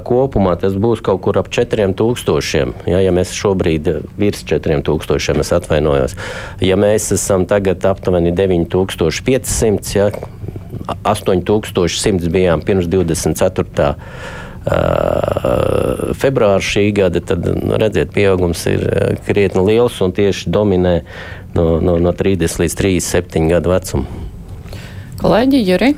kopumā. 0.04 0.58
Tas 0.60 0.76
būs 0.76 1.00
kaut 1.00 1.24
kur 1.24 1.40
ap 1.40 1.48
4000. 1.48 2.84
Ja, 2.84 3.00
ja 3.00 3.16
mēs 3.16 3.32
šobrīd 3.32 3.88
virs 4.20 4.44
4000, 4.44 5.40
es 5.40 5.56
atvainojos. 5.56 6.20
Ja 6.60 6.76
mēs 6.76 7.08
esam 7.16 7.48
tagad 7.48 7.88
aptuveni 7.88 8.36
9500, 8.36 9.96
ja, 9.96 10.10
8100 11.00 12.28
bijām 12.28 12.60
pirms 12.60 12.92
24 12.92 13.80
februāra 16.18 16.62
šī 16.64 16.88
gada, 16.96 17.22
tad 17.22 17.46
nu, 17.46 17.76
redziet, 17.78 18.10
pieaugums 18.14 18.64
ir 18.70 18.82
krietni 19.28 19.62
liels 19.68 20.00
un 20.02 20.14
tieši 20.16 20.50
dominē 20.50 20.96
no, 21.54 21.78
no, 21.78 21.96
no 22.02 22.12
30 22.16 22.60
līdz 22.64 22.76
37 22.82 23.50
gadu 23.52 23.72
vecuma. 23.72 24.26
Kolēģi, 25.22 25.62
Juri? 25.70 25.94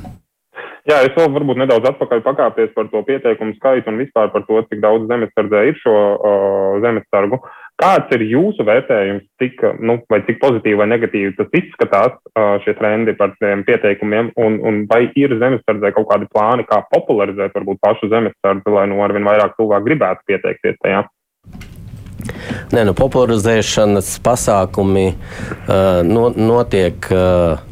Jā, 0.89 1.03
es 1.05 1.13
vēl 1.13 1.29
varbūt 1.35 1.59
nedaudz 1.61 1.85
atpakaļ 1.91 2.23
pakāpties 2.25 2.71
par 2.73 2.87
to 2.89 3.03
pieteikumu 3.05 3.53
skaitu 3.59 3.91
un 3.93 3.99
vispār 4.01 4.31
par 4.33 4.47
to, 4.49 4.63
cik 4.71 4.81
daudz 4.81 5.05
zemesardzē 5.11 5.65
ir 5.69 5.77
šo 5.83 5.97
uh, 6.17 6.79
zemesargu. 6.85 7.43
Kāds 7.79 8.11
ir 8.17 8.25
jūsu 8.27 8.65
vērtējums, 8.67 9.23
cik, 9.39 9.61
nu, 9.87 10.01
cik 10.27 10.41
pozitīvi 10.43 10.81
vai 10.81 10.89
negatīvi 10.91 11.37
tas 11.39 11.53
izskatās, 11.55 12.17
šie 12.65 12.75
trendi 12.75 13.15
par 13.19 13.37
tiem 13.39 13.63
pieteikumiem, 13.69 14.33
un, 14.43 14.59
un 14.67 14.81
vai 14.91 15.05
ir 15.15 15.37
zemesardzē 15.39 15.93
kaut 15.95 16.09
kādi 16.11 16.27
plāni, 16.33 16.67
kā 16.67 16.81
popularizēt 16.91 17.55
varbūt 17.55 17.79
pašu 17.87 18.11
zemesardzi, 18.11 18.75
lai 18.75 18.89
nu 18.91 18.99
arvien 19.07 19.29
vairāk 19.31 19.55
cilvēku 19.61 19.87
gribētu 19.93 20.27
pieteikties 20.27 20.83
tajā? 20.83 21.05
Nē, 22.75 22.83
nu, 22.83 22.97
popularizēšanas 22.99 24.11
pasākumi 24.27 25.07
uh, 25.15 26.03
no, 26.03 26.29
notiek. 26.35 26.99
Uh, 27.15 27.63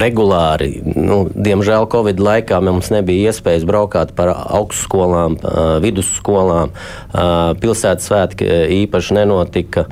regulāri. 0.00 0.70
Nu, 0.94 1.24
diemžēl 1.32 1.88
Covid 1.92 2.20
laikā 2.22 2.60
mums 2.64 2.90
nebija 2.94 3.32
iespējas 3.32 3.66
braukāt 3.68 4.14
par 4.16 4.32
augstskolām, 4.34 5.38
uh, 5.40 5.76
vidusskolām. 5.84 6.72
Uh, 6.72 7.52
pilsētas 7.60 8.08
svētki 8.10 8.48
īpaši 8.82 9.20
nenotika. 9.20 9.86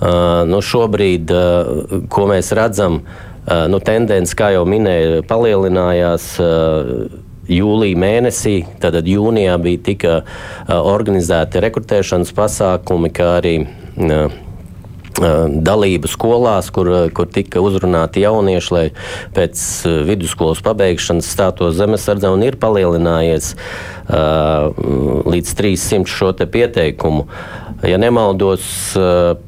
Nu, 0.00 0.62
šobrīd, 0.64 1.28
ko 2.08 2.22
mēs 2.30 2.54
redzam, 2.56 3.02
nu, 3.44 3.80
tendence, 3.84 4.32
kā 4.32 4.48
jau 4.54 4.62
minēju, 4.64 5.26
palielinājās 5.28 6.30
jūlijā 7.50 8.00
mēnesī. 8.00 8.54
Tad 8.80 8.96
jūnijā 9.04 9.58
bija 9.60 9.82
tika 9.90 10.14
organizēti 10.72 11.60
rekrutēšanas 11.66 12.32
pasākumi, 12.32 13.12
kā 13.12 13.34
arī 13.42 13.58
dalību 15.18 16.08
skolās, 16.10 16.70
kur, 16.74 16.90
kur 17.14 17.28
tika 17.32 17.62
uzrunāti 17.64 18.24
jaunieši, 18.24 18.74
lai 18.74 18.84
pēc 19.36 19.62
vidusskolas 20.08 20.62
pabeigšanas 20.64 21.28
stātos 21.28 21.78
zemesardzē 21.80 22.30
un 22.32 22.44
ir 22.46 22.58
palielinājies 22.60 23.54
uh, 23.54 24.70
līdz 25.26 25.56
300 25.58 26.06
šo 26.10 26.32
pieteikumu. 26.32 27.26
Ja 27.80 27.96
nemaldos, 27.96 28.64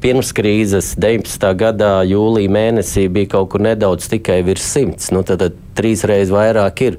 pirms 0.00 0.30
krīzes 0.32 0.94
19. 0.96 1.42
gadā 1.60 1.90
jūlijā 2.08 2.48
mēnesī 2.52 3.04
bija 3.12 3.34
kaut 3.34 3.50
kur 3.52 3.64
nedaudz 3.64 4.08
tikai 4.08 4.38
virs 4.46 4.64
simts. 4.72 5.10
Nu, 5.12 5.20
tad, 5.26 5.42
tad 5.42 5.58
trīs 5.76 6.04
reizes 6.08 6.32
vairāk 6.32 6.80
ir. 6.86 6.96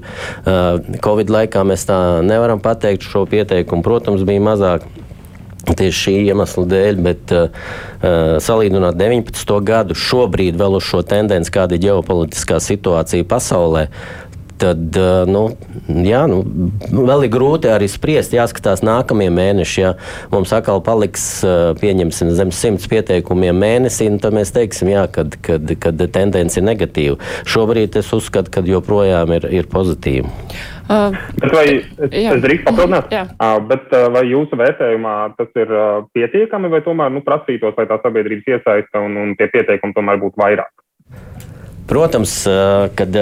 Covid 1.02 1.32
laikā 1.34 1.64
mēs 1.66 1.88
tā 1.90 1.98
nevaram 2.22 2.62
pateikt 2.62 3.02
šo 3.08 3.24
pieteikumu. 3.26 3.82
Protams, 3.82 4.22
bija 4.28 4.44
mazāk 4.46 4.86
Tieši 5.64 5.96
šī 5.98 6.14
iemesla 6.28 6.64
dēļ, 6.70 6.98
bet 7.04 7.32
uh, 7.34 7.64
salīdzinot 8.44 8.98
19. 9.00 9.54
gadu, 9.64 9.96
šobrīd 9.96 10.58
vēl 10.60 10.78
uz 10.78 10.84
šo 10.86 11.00
tendenci, 11.08 11.52
kāda 11.54 11.78
ir 11.78 11.86
ģeopolitiskā 11.86 12.60
situācija 12.62 13.26
pasaulē, 13.28 13.88
tad 14.64 14.98
nu, 15.30 15.44
jā, 16.08 16.24
nu, 16.30 16.40
vēl 16.90 17.26
ir 17.26 17.32
grūti 17.34 17.70
arī 17.72 17.88
spriest. 17.90 18.34
Jāskatās 18.36 18.84
nākamie 18.86 19.30
mēneši. 19.34 19.80
Ja 19.84 19.94
mums 20.32 20.52
atkal 20.56 20.82
paliks, 20.84 21.26
pieņemsim, 21.80 22.32
zem 22.36 22.52
simts 22.54 22.88
pieteikumiem 22.90 23.58
mēnesī, 23.60 24.08
nu, 24.12 24.20
tad 24.22 24.36
mēs 24.36 24.54
teiksim, 24.56 24.92
jā, 24.94 25.06
kad, 25.12 25.36
kad, 25.44 25.74
kad 25.82 26.06
tendence 26.14 26.60
ir 26.60 26.66
negatīva. 26.66 27.18
Šobrīd 27.48 27.98
es 28.00 28.12
uzskatu, 28.16 28.52
ka 28.54 28.64
joprojām 28.66 29.34
ir, 29.36 29.48
ir 29.62 29.68
pozitīva. 29.70 30.30
Uh, 30.84 31.14
bet 31.40 31.54
vai 31.54 31.64
es, 31.78 31.86
es 32.12 32.40
drīkstu 32.44 32.66
papildināt? 32.68 33.12
Uh, 33.40 33.56
bet 33.70 33.88
uh, 33.96 34.10
vai 34.12 34.26
jūsu 34.28 34.58
vērtējumā 34.60 35.14
tas 35.38 35.48
ir 35.56 35.70
uh, 35.72 36.02
pietiekami, 36.12 36.68
vai 36.68 36.82
tomēr 36.84 37.14
nu, 37.14 37.22
prasītos, 37.24 37.72
lai 37.78 37.86
tā 37.88 37.96
sabiedrības 38.02 38.50
iesaista 38.58 39.00
un, 39.00 39.16
un 39.22 39.32
tie 39.38 39.48
pieteikumi 39.54 39.96
tomēr 39.96 40.20
būtu 40.20 40.42
vairāk? 40.42 40.68
Protams, 41.90 42.32
kad 42.96 43.16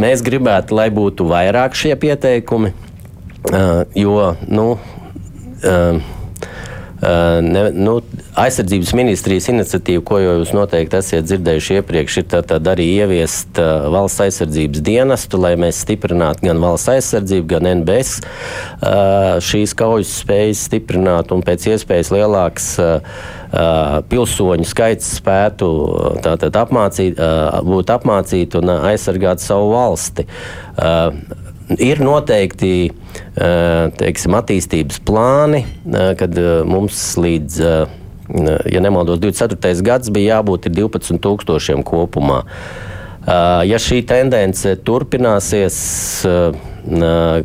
mēs 0.00 0.24
gribētu, 0.24 0.76
lai 0.76 0.90
būtu 0.92 1.24
vairāk 1.30 1.76
šie 1.78 1.94
pieteikumi, 1.96 2.74
jo 3.96 4.16
nu, 4.52 4.66
ne, 7.00 7.62
nu, 7.72 7.94
aizsardzības 8.38 8.92
ministrijas 8.96 9.48
iniciatīva, 9.50 10.02
ko 10.06 10.20
jūs 10.20 10.52
noteikti 10.56 10.98
esat 11.00 11.26
dzirdējuši 11.28 11.78
iepriekš, 11.80 12.18
ir 12.22 12.26
tad 12.46 12.70
arī 12.70 12.86
ieviest 13.00 13.60
uh, 13.60 13.88
valsts 13.92 14.22
aizsardzības 14.26 14.84
dienestu, 14.86 15.40
lai 15.40 15.54
mēs 15.60 15.82
stiprinātu 15.84 16.46
gan 16.48 16.62
valsts 16.62 16.92
aizsardzību, 16.94 17.48
gan 17.50 17.68
NBS 17.80 18.20
uh, 18.20 19.36
šīs 19.44 19.74
kaujas 19.78 20.14
spējas 20.22 20.66
stiprināt 20.68 21.34
un 21.34 21.44
pēc 21.46 21.70
iespējas 21.74 22.12
lielāks 22.14 22.72
uh, 22.82 23.20
pilsoņu 23.50 24.66
skaits 24.68 25.16
spētu 25.18 25.68
tātad, 26.22 26.54
apmācīt, 26.60 27.18
būt 27.66 27.90
apmācīti 27.96 28.60
un 28.60 28.74
aizsargāt 28.78 29.42
savu 29.42 29.72
valsti 29.74 30.26
ir 31.78 32.02
noteikti 32.02 32.90
teiksim, 34.00 34.36
attīstības 34.38 35.00
plāni, 35.06 35.64
kad 36.18 36.38
mums 36.66 37.02
līdz, 37.20 37.58
ja 38.70 38.82
nemaldos, 38.82 39.20
24. 39.22 39.82
gads 39.86 40.14
bija 40.14 40.38
jābūt 40.38 40.70
12,000 40.70 41.84
kopumā. 41.86 42.44
Ja 43.66 43.78
šī 43.78 44.00
tendence 44.08 44.72
turpināsies, 44.86 45.76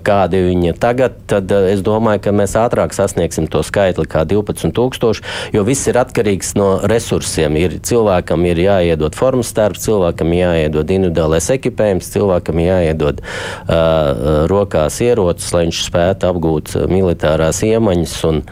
kādi 0.06 0.42
viņi 0.48 0.72
ir 0.72 0.80
tagad, 0.82 1.18
tad 1.30 1.51
es 1.56 1.84
domāju, 1.86 2.22
ka 2.25 2.34
mēs 2.36 2.56
ātrāk 2.60 2.96
sasniegsim 2.96 3.50
to 3.51 3.62
skaitli 3.65 4.08
kā 4.10 4.24
12,000, 4.27 5.22
jo 5.56 5.65
viss 5.68 5.89
ir 5.92 6.00
atkarīgs 6.01 6.54
no 6.60 6.70
resursiem. 6.88 7.58
Ir, 7.60 7.77
cilvēkam 7.86 8.46
ir 8.50 8.63
jāiedod 8.65 9.18
formas 9.18 9.51
starps, 9.54 9.86
cilvēkam 9.88 10.34
jāiedod 10.36 10.96
individuālais 10.98 11.50
ekipējums, 11.58 12.13
cilvēkam 12.15 12.63
jāiedod 12.63 13.22
uh, 13.22 14.46
rokās 14.51 15.01
ierocis, 15.06 15.51
lai 15.56 15.68
viņš 15.68 15.84
spētu 15.89 16.32
apgūt 16.32 16.75
militārās 16.92 17.63
iemaņas. 17.65 18.18
Un, 18.30 18.44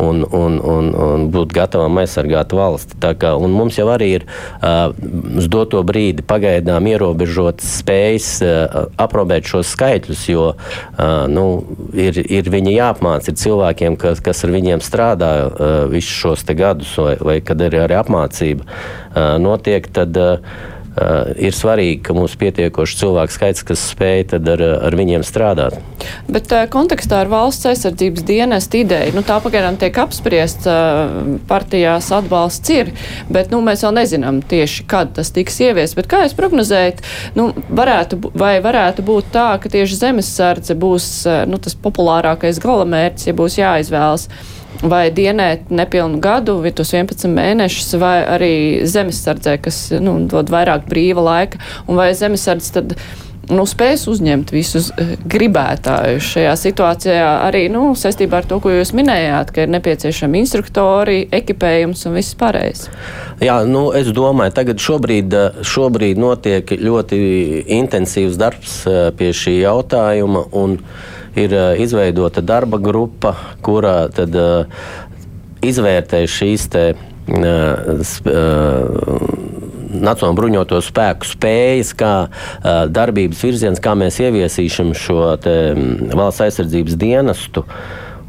un, 0.00 0.24
un, 0.24 0.58
un, 0.64 0.90
un 0.94 1.26
būt 1.32 1.54
gatavam 1.56 2.00
aizsargāt 2.02 2.54
valsti. 2.56 2.98
Kā, 3.20 3.34
mums 3.40 3.78
jau 3.78 3.86
arī 3.92 4.10
ir 4.18 4.26
uh, 4.26 4.90
uz 5.40 5.48
doto 5.52 5.82
brīdi 5.86 6.24
pagaidām 6.26 6.88
ierobežotas 6.90 7.78
spējas 7.80 8.30
uh, 8.44 8.80
aprobēt 9.00 9.48
šos 9.50 9.72
skaitļus, 9.76 10.26
jo 10.32 10.48
uh, 10.54 11.26
nu, 11.30 11.46
ir, 11.94 12.20
ir 12.24 12.50
viņi 12.52 12.76
jāapmāca, 12.78 13.32
ir 13.32 13.40
cilvēkiem, 13.44 13.98
kas, 14.00 14.22
kas 14.24 14.44
ar 14.46 14.54
viņiem 14.56 14.84
strādā 14.84 15.32
uh, 15.46 15.70
visus 15.92 16.16
šos 16.24 16.44
gadus, 16.50 16.92
vai, 16.98 17.14
vai 17.20 17.38
kad 17.44 17.60
ir 17.62 17.78
arī 17.84 18.00
apmācība 18.00 18.66
uh, 18.66 19.36
notiek. 19.42 19.86
Tad, 19.94 20.16
uh, 20.16 20.78
Uh, 20.90 21.28
ir 21.38 21.54
svarīgi, 21.54 22.00
ka 22.02 22.14
mums 22.16 22.32
ir 22.34 22.40
pietiekoši 22.40 22.96
cilvēku 22.98 23.30
skaits, 23.30 23.62
kas 23.62 23.84
spēj 23.92 24.24
ar, 24.34 24.62
ar 24.88 24.96
viņiem 24.98 25.22
strādāt. 25.22 25.76
Bet 26.26 26.50
uh, 26.50 26.64
kontekstā 26.72 27.20
ar 27.22 27.30
valsts 27.30 27.68
aizsardzības 27.70 28.24
dienestu 28.26 28.80
ideju, 28.80 29.14
nu, 29.14 29.22
tā 29.22 29.36
pagaidām 29.44 29.78
tiek 29.78 29.94
apspriests, 30.02 30.66
uh, 30.66 31.38
partijās 31.46 32.10
atbalsts 32.18 32.74
ir, 32.74 32.90
bet 33.30 33.54
nu, 33.54 33.62
mēs 33.62 33.86
vēl 33.86 34.00
nezinām 34.00 34.42
tieši, 34.42 34.88
kad 34.90 35.14
tas 35.14 35.30
tiks 35.30 35.62
ievies. 35.62 35.94
Bet 35.94 36.10
kā 36.10 36.24
jūs 36.24 36.34
prognozējat, 36.34 37.04
nu, 37.38 37.52
varētu, 37.70 38.18
vai 38.34 38.56
varētu 38.64 39.06
būt 39.06 39.30
tā, 39.38 39.52
ka 39.62 39.70
tieši 39.70 40.02
zemesardze 40.02 40.74
būs 40.74 41.12
nu, 41.46 41.62
tas 41.62 41.78
populārākais 41.78 42.58
galamērķis, 42.66 43.30
ja 43.30 43.38
būs 43.38 43.62
jāizvēlas? 43.62 44.26
Vai 44.82 45.08
dienēt 45.14 45.70
nepilnu 45.74 46.20
gadu, 46.22 46.58
vai 46.64 46.72
tos 46.76 46.94
11 46.94 47.30
mēnešus, 47.34 47.96
vai 48.00 48.18
arī 48.36 48.54
zemesardzē, 48.88 49.58
kas 49.64 49.82
nu, 50.00 50.18
dod 50.30 50.52
vairāk 50.52 50.86
brīva 50.90 51.24
laika, 51.26 51.60
un 51.86 52.00
vai 52.00 52.12
zemesardze 52.16 52.72
tad 52.78 52.96
nu, 53.50 53.64
spēs 53.68 54.06
uzņemt 54.10 54.52
visus 54.54 54.90
eh, 54.94 55.14
gribētājus 55.30 56.30
šajā 56.34 56.54
situācijā, 56.60 57.28
arī 57.48 57.64
nu, 57.72 57.90
saistībā 57.98 58.40
ar 58.40 58.48
to, 58.48 58.60
ko 58.62 58.72
jūs 58.72 58.94
minējāt, 58.96 59.52
ka 59.54 59.64
ir 59.64 59.72
nepieciešami 59.74 60.42
instruktori, 60.44 61.20
ekipējums 61.40 62.06
un 62.08 62.18
viss 62.18 62.38
pārējais. 62.40 62.86
Jā, 63.44 63.60
nu, 63.68 63.88
es 63.96 64.10
domāju, 64.16 64.54
tagad 64.56 64.82
šobrīd, 64.82 65.36
eh, 65.36 65.62
šobrīd 65.66 66.20
notiek 66.20 66.74
ļoti 66.78 67.22
intensīvs 67.80 68.38
darbs 68.40 68.82
eh, 68.86 69.08
pie 69.16 69.32
šī 69.36 69.60
jautājuma. 69.64 70.46
Un, 70.56 70.78
ir 71.40 71.54
izveidota 71.82 72.42
darba 72.44 72.80
grupa, 72.82 73.34
kurā 73.64 74.08
tad 74.14 74.36
izvērtē 75.66 76.24
šīs 76.30 76.68
te, 76.72 76.84
Nacionālo 79.90 80.36
bruņoto 80.38 80.78
spēku 80.86 81.26
spējas, 81.26 81.90
kā 81.98 82.12
darbības 82.94 83.42
virziens, 83.42 83.82
kā 83.82 83.96
mēs 83.98 84.20
ieviesīsim 84.22 84.94
šo 84.96 85.34
te, 85.42 85.54
valsts 86.14 86.44
aizsardzības 86.46 86.98
dienestu. 86.98 87.64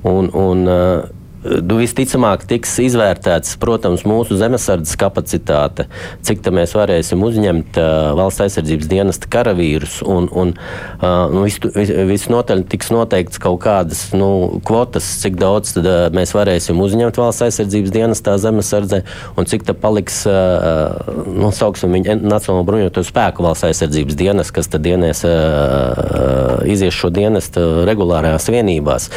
Un, 0.10 0.32
un, 0.34 0.64
uh, 0.66 1.21
Nu, 1.42 1.80
visticamāk, 1.80 2.44
tiks 2.46 2.76
izvērtēts, 2.84 3.56
protams, 3.62 4.04
mūsu 4.06 4.36
zemesardzes 4.38 4.94
kapacitāte, 5.02 5.88
cik 6.22 6.44
tā 6.46 6.52
mēs 6.54 6.76
varēsim 6.78 7.24
uzņemt 7.26 7.80
uh, 7.82 8.12
valsts 8.18 8.44
aizsardzības 8.46 8.90
dienesta 8.92 9.30
karavīrus. 9.32 9.96
Un, 10.06 10.28
un 10.30 10.52
uh, 10.54 11.32
nu, 11.34 11.42
vis, 11.48 11.58
vis, 11.74 11.90
visnotaļ 12.12 12.62
tiks 12.70 12.92
noteikts 12.94 13.42
kaut 13.42 13.58
kādas 13.64 14.04
nu, 14.14 14.60
kvotas, 14.68 15.08
cik 15.24 15.40
daudz 15.42 15.74
tad, 15.80 15.90
uh, 15.90 16.04
mēs 16.14 16.36
varēsim 16.38 16.78
uzņemt 16.78 17.18
valsts 17.18 17.48
aizsardzības 17.48 17.96
dienestā 17.96 18.38
zemesardzē, 18.42 19.02
un 19.34 19.50
cik 19.50 19.66
tā 19.66 19.74
paliks, 19.74 20.22
uh, 20.30 20.94
nu, 21.26 21.50
viņu, 21.50 22.20
Nacionālo 22.22 22.68
bruņoto 22.70 23.02
spēku 23.08 23.48
valsts 23.48 23.66
aizsardzības 23.72 24.20
dienas, 24.20 24.54
kas 24.54 24.70
tad 24.70 24.86
dienēs, 24.86 25.26
uh, 25.26 26.62
izies 26.70 26.94
šo 26.94 27.10
dienestu 27.10 27.66
regulārajās 27.90 28.46
vienībās. 28.54 29.10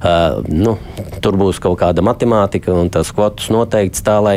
Uh, 0.00 0.40
nu, 0.48 0.78
tur 1.20 1.36
būs 1.36 1.60
kaut 1.66 1.80
kāda 1.82 2.04
matemātika 2.06 2.74
un 2.76 2.90
tās 2.92 3.10
kvotas 3.14 3.50
noteikts 3.52 4.04
tā, 4.06 4.16
lai 4.22 4.36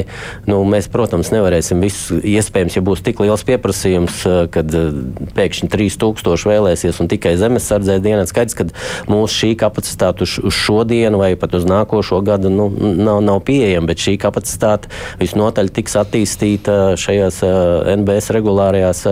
nu, 0.49 0.61
mēs, 0.67 0.89
protams, 0.91 1.31
nevarēsim 1.33 1.81
visu, 1.83 2.19
iespējams, 2.25 2.77
ja 2.77 2.83
būs 2.85 3.03
tik 3.05 3.21
liels 3.23 3.45
pieprasījums, 3.47 4.21
eh, 4.25 4.41
kad 4.53 4.75
eh, 4.75 4.89
pēkšņi 5.37 5.69
3000 5.71 6.47
vēlēsies 6.49 7.01
un 7.03 7.11
tikai 7.11 7.35
zemesardzē 7.39 7.99
dienā, 8.03 8.25
skaidrs, 8.29 8.57
ka 8.57 8.67
mūsu 9.11 9.43
šī 9.43 9.51
kapacitāte 9.59 10.25
uz, 10.25 10.37
uz 10.43 10.57
šo 10.57 10.81
dienu 10.89 11.21
vai 11.21 11.33
pat 11.39 11.55
uz 11.59 11.67
nākošo 11.69 12.21
gadu 12.25 12.51
nu, 12.53 12.69
nav, 12.79 13.21
nav 13.25 13.43
pieejama, 13.47 13.91
bet 13.91 14.03
šī 14.03 14.17
kapacitāte 14.21 14.91
visnotaļ 15.21 15.73
tiks 15.75 15.97
attīstīta 16.01 16.79
šajās 16.99 17.43
eh, 17.45 17.95
NBS 17.99 18.33
regulārajās 18.35 19.05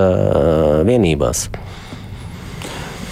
vienībās. 0.88 1.48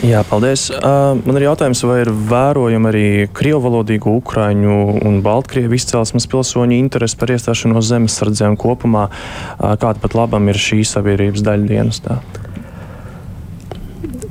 Jā, 0.06 0.20
paldies. 0.28 0.68
Uh, 0.70 1.18
man 1.26 1.40
ir 1.40 1.48
jautājums, 1.48 1.80
vai 1.88 2.02
ir 2.04 2.12
vērojama 2.30 2.92
arī 2.92 3.06
krievalodīgu 3.34 4.12
ukraiņu 4.20 4.76
un 5.02 5.16
baltkrievu 5.26 5.74
izcelsmes 5.74 6.28
pilsoņu 6.30 6.76
interese 6.78 7.18
par 7.18 7.34
iestāšanos 7.34 7.88
zemesardzēm 7.90 8.58
kopumā, 8.62 9.08
uh, 9.10 9.74
kāda 9.82 9.98
pat 10.04 10.18
labam 10.18 10.52
ir 10.52 10.60
šī 10.62 10.84
sabiedrības 10.86 11.46
daļa 11.48 11.70
dienestā? 11.72 12.20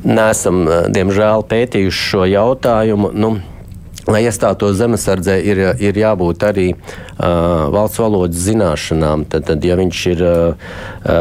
Nesam, 0.05 0.63
diemžēl, 0.95 1.43
pētījuši 1.51 2.07
šo 2.13 2.29
jautājumu. 2.29 3.11
Nu, 3.19 3.35
Lai 4.05 4.21
iestātos 4.27 4.75
zemesardzē, 4.77 5.39
ir, 5.41 5.59
ir 5.81 5.97
jābūt 5.97 6.43
arī 6.45 6.67
uh, 7.19 7.71
valsts 7.75 8.01
valodas 8.03 8.41
zināšanām. 8.45 9.25
Tad, 9.31 9.47
tad 9.49 9.65
ja 9.65 9.77
viņš 9.79 10.01
ir 10.13 10.25
uh, 10.27 10.73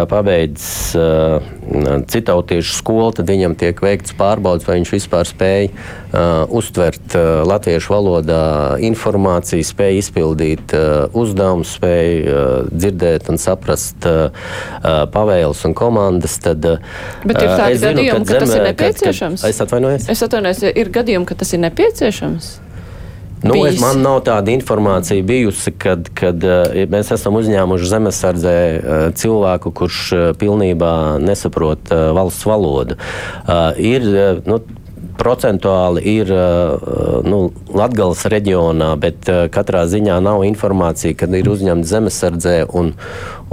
pabeidzis 0.10 0.94
uh, 0.98 1.44
citautiešu 2.10 2.76
skolu, 2.78 3.12
tad 3.18 3.30
viņam 3.30 3.56
tiek 3.60 3.80
veikts 3.84 4.16
pārbaudas, 4.18 4.68
vai 4.68 4.80
viņš 4.80 4.94
vispār 4.96 5.30
spēj 5.30 5.70
uh, 5.70 6.44
uztvert 6.54 7.18
uh, 7.18 7.44
latviešu 7.48 7.94
valodā 7.94 8.44
informāciju, 8.84 9.66
spēj 9.68 10.02
izpildīt 10.02 10.76
uh, 10.78 11.08
uzdevumus, 11.18 11.76
spēj 11.78 12.12
uh, 12.24 12.44
dzirdēt 12.72 13.32
un 13.34 13.42
saprast 13.42 14.10
uh, 14.10 14.30
uh, 14.30 15.06
pavēles 15.14 15.64
un 15.68 15.78
komandas. 15.78 16.40
Tad, 16.44 16.66
uh, 16.66 17.24
Bet 17.24 17.40
ir 17.40 17.54
tādi 17.54 17.80
gadījumi, 17.84 18.26
ka, 18.26 18.34
ka 18.34 18.44
tas 18.44 18.58
ir 18.58 18.68
nepieciešams. 18.70 19.42
Kad, 19.42 19.48
kad, 19.48 19.56
es 19.56 19.66
atvainojos. 19.68 20.12
Es 20.14 20.28
atvainojos, 20.28 20.64
ir 20.74 20.94
gadījumi, 20.94 21.30
ka 21.30 21.40
tas 21.40 21.56
ir 21.56 21.64
nepieciešams. 21.64 22.54
Nu, 23.44 23.58
es, 23.68 23.80
man 23.82 24.00
nav 24.04 24.22
tāda 24.24 24.54
informācija 24.54 25.24
bijusi, 25.28 25.74
kad, 25.76 26.08
kad 26.16 26.44
uh, 26.48 26.78
mēs 26.92 27.12
esam 27.12 27.36
uzņēmuši 27.40 27.90
zemesardzē 27.92 28.56
uh, 28.56 29.02
cilvēku, 29.20 29.74
kurš 29.76 30.00
uh, 30.16 30.24
pilnībā 30.40 30.94
nesaprot 31.24 31.92
valsts 31.92 32.48
valodu. 32.48 32.96
Ir, 33.78 34.06
nu, 34.48 34.60
procentuāli 35.20 36.02
ir 36.14 36.32
nu, 37.28 37.40
Latvijas 37.76 38.24
reģionā, 38.32 38.94
bet 39.00 39.28
katrā 39.54 39.84
ziņā 39.92 40.18
nav 40.24 40.44
informācija, 40.48 41.16
kad 41.20 41.34
ir 41.38 41.50
uzņemta 41.52 41.90
zemesardzē 41.90 42.56
un, 42.74 42.94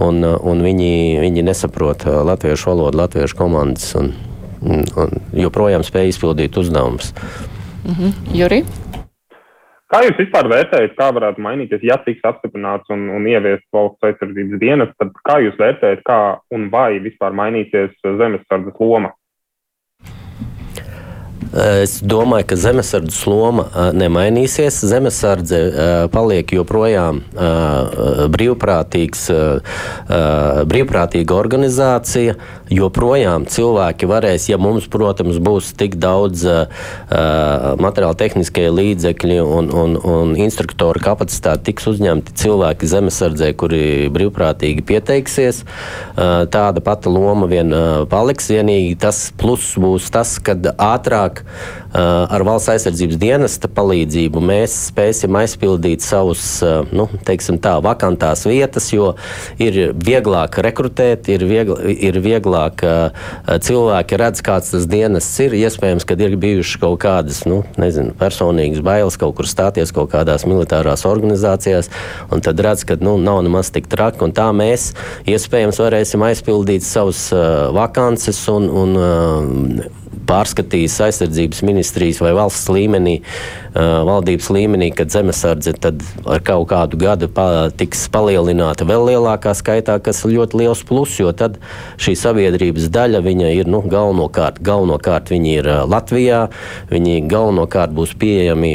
un, 0.01 0.23
un 0.25 0.65
viņi, 0.65 0.93
viņi 1.25 1.47
nesaprot 1.51 2.07
latviešu 2.31 2.73
valodu, 2.73 3.03
latviešu 3.03 3.39
komandas 3.39 3.91
un, 4.01 4.13
un 4.63 5.19
joprojām 5.37 5.85
spēj 5.87 6.15
izpildīt 6.15 6.59
uzdevumus. 6.61 7.13
Mhm. 7.85 8.17
Juri? 8.37 8.65
Kā 9.91 10.05
jūs 10.07 10.21
vispār 10.21 10.47
vērtējat, 10.47 10.93
kā 10.95 11.09
varētu 11.17 11.43
mainīties, 11.43 11.83
ja 11.83 11.97
tiks 12.05 12.23
apstiprināts 12.29 12.93
un, 12.95 13.09
un 13.11 13.25
ieviests 13.27 13.67
valsts 13.75 14.07
aizsardzības 14.07 14.61
dienas, 14.63 14.93
tad 15.03 15.11
kā 15.27 15.41
jūs 15.43 15.57
vērtējat, 15.59 16.05
kā 16.07 16.19
un 16.55 16.69
vai 16.71 17.01
vispār 17.03 17.35
mainīsies 17.35 17.97
zemesardzes 18.05 18.79
loma? 18.79 19.11
Es 21.51 21.97
domāju, 21.99 22.47
ka 22.53 22.57
zemesardzes 22.63 23.25
loma 23.27 23.65
nemainīsies. 23.97 24.77
Zemesardze 24.87 25.59
paliek 26.15 26.53
joprojām 26.55 27.25
brīvprātīgs, 28.31 29.25
brīvprātīga 30.71 31.35
organizācija. 31.35 32.37
Joprojām 32.71 33.49
cilvēki 33.51 34.07
varēs, 34.07 34.47
ja 34.53 34.61
mums, 34.63 34.87
protams, 34.87 35.41
būs 35.43 35.73
tik 35.75 35.97
daudz 35.99 36.45
materiāla 37.11 38.15
tehniskie 38.15 38.69
līdzekļi 38.71 39.41
un, 39.43 39.73
un, 39.75 39.99
un 39.99 40.37
instruktoru 40.39 41.03
kapacitāte, 41.03 41.73
tiks 41.73 41.91
uzņemti 41.91 42.37
cilvēki 42.45 42.93
zemesardzē, 42.95 43.51
kuri 43.59 44.07
brīvprātīgi 44.15 44.87
pieteiksies. 44.87 45.65
Tāda 46.15 46.87
pati 46.87 47.11
loma 47.11 47.51
vien 47.51 47.75
paliks. 48.07 48.53
Vienīgi 48.55 48.95
tas 49.03 49.27
pluss 49.35 49.75
būs 49.81 50.07
tas, 50.15 50.39
kad 50.39 50.71
ātrāk 50.79 51.40
Uh, 51.91 52.23
ar 52.31 52.45
valsts 52.47 52.71
aizsardzības 52.71 53.19
dienesta 53.19 53.67
palīdzību 53.75 54.41
mēs 54.47 54.75
spēsim 54.93 55.35
aizpildīt 55.41 56.05
savus, 56.07 56.45
uh, 56.63 56.87
nu, 56.95 57.09
teiksim 57.27 57.59
tā, 57.63 57.73
vakantās 57.83 58.45
vietas, 58.47 58.87
jo 58.95 59.09
ir 59.59 59.97
vieglāk 59.99 60.61
rekrutēt, 60.63 61.27
ir, 61.35 61.43
viegl, 61.51 61.75
ir 61.91 62.21
vieglāk 62.23 62.85
uh, 62.87 63.27
cilvēki 63.51 64.21
redz, 64.23 64.45
kāds 64.47 64.71
tas 64.71 64.87
dienests 64.91 65.43
ir. 65.43 65.57
Iespējams, 65.59 66.07
ka 66.07 66.15
ir 66.21 66.37
bijušas 66.39 66.79
kaut 66.85 67.01
kādas, 67.03 67.43
nu, 67.51 67.65
nezinu, 67.81 68.15
personīgas 68.21 68.85
bailes 68.87 69.19
kaut 69.19 69.35
kur 69.41 69.51
stāties 69.51 69.91
kaut 69.97 70.13
kādās 70.15 70.47
militārās 70.47 71.03
organizācijās, 71.11 71.91
un 72.31 72.45
tad 72.47 72.63
redz, 72.63 72.87
ka 72.87 73.01
nu, 73.03 73.17
nav 73.19 73.43
nemaz 73.47 73.73
tik 73.75 73.91
traki, 73.91 74.23
un 74.29 74.37
tā 74.37 74.47
mēs 74.55 74.93
iespējams 75.27 75.83
varēsim 75.83 76.23
aizpildīt 76.31 76.87
savus 76.87 77.33
vakances 77.75 78.45
un, 78.55 78.71
un 78.71 79.83
pārskatīs 80.31 80.97
aizsardzības 81.05 81.63
ministrijas 81.67 82.21
vai 82.23 82.33
valsts 82.37 82.71
līmenī, 82.71 83.19
valdības 83.75 84.51
līmenī, 84.55 84.91
kad 84.95 85.13
zemesardze 85.13 85.75
ar 85.81 86.45
kaut 86.47 86.69
kādu 86.71 87.01
gadu 87.01 87.31
tiks 87.79 88.07
palielināta 88.13 88.87
vēl 88.89 89.09
lielākā 89.11 89.55
skaitā, 89.59 89.99
kas 90.03 90.23
ir 90.25 90.37
ļoti 90.39 90.63
liels 90.63 90.85
pluss, 90.87 91.19
jo 91.21 91.33
tad 91.37 91.59
šī 92.01 92.17
sabiedrības 92.19 92.91
daļa 92.93 93.23
ir 93.51 93.71
nu, 93.71 93.83
galvenokārt, 93.91 94.63
galvenokārt 94.63 95.31
viņi 95.33 95.55
ir 95.61 95.71
Latvijā, 95.91 96.47
viņi 96.91 97.21
galvenokārt 97.31 97.95
būs 97.95 98.15
pieejami 98.19 98.73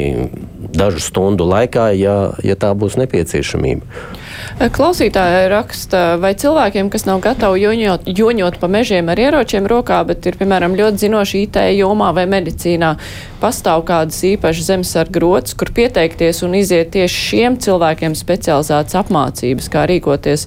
dažu 0.76 1.00
stundu 1.00 1.46
laikā, 1.48 1.90
ja, 1.96 2.16
ja 2.44 2.56
tā 2.58 2.72
būs 2.76 2.98
nepieciešamība. 3.00 4.25
Klausītāja 4.56 5.48
raksta, 5.52 6.00
vai 6.22 6.30
cilvēkiem, 6.38 6.88
kas 6.92 7.04
nav 7.04 7.20
gatavi 7.24 7.60
joņot, 7.64 8.06
joņot 8.08 8.58
pa 8.62 8.70
mežiem 8.72 9.10
ar 9.12 9.20
ieročiem 9.20 9.66
rokā, 9.68 9.98
bet 10.08 10.24
ir, 10.28 10.38
piemēram, 10.40 10.76
ļoti 10.78 11.02
zinoši 11.02 11.42
IT 11.44 11.58
jomā 11.76 12.12
vai 12.16 12.24
medicīnā, 12.30 12.94
pastāv 13.42 13.84
kādas 13.88 14.22
īpašas 14.24 14.70
zemesarga 14.70 15.20
rotas, 15.22 15.56
kur 15.58 15.72
pieteikties 15.76 16.40
un 16.46 16.56
iziet 16.56 16.94
tieši 16.94 17.22
šiem 17.26 17.58
cilvēkiem 17.60 18.16
specializētas 18.16 18.96
apmācības, 19.02 19.68
kā 19.72 19.84
rīkoties 19.90 20.46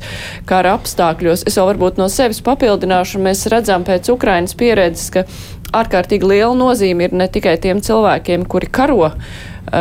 kara 0.49 0.73
apstākļos. 0.79 1.45
Es 1.45 1.59
vēl 1.59 1.73
varbūt 1.73 2.01
no 2.01 2.09
sevis 2.09 2.41
papildināšu, 2.45 3.21
mēs 3.21 3.45
redzam 3.53 3.85
pēc 3.85 4.09
Ukrainas 4.15 4.57
pieredzes, 4.57 5.11
ka 5.13 5.27
ārkārtīgi 5.75 6.25
liela 6.33 6.55
nozīme 6.57 7.05
ir 7.05 7.15
ne 7.19 7.29
tikai 7.29 7.59
tiem 7.61 7.83
cilvēkiem, 7.85 8.47
kuri 8.49 8.71
karo, 8.73 9.11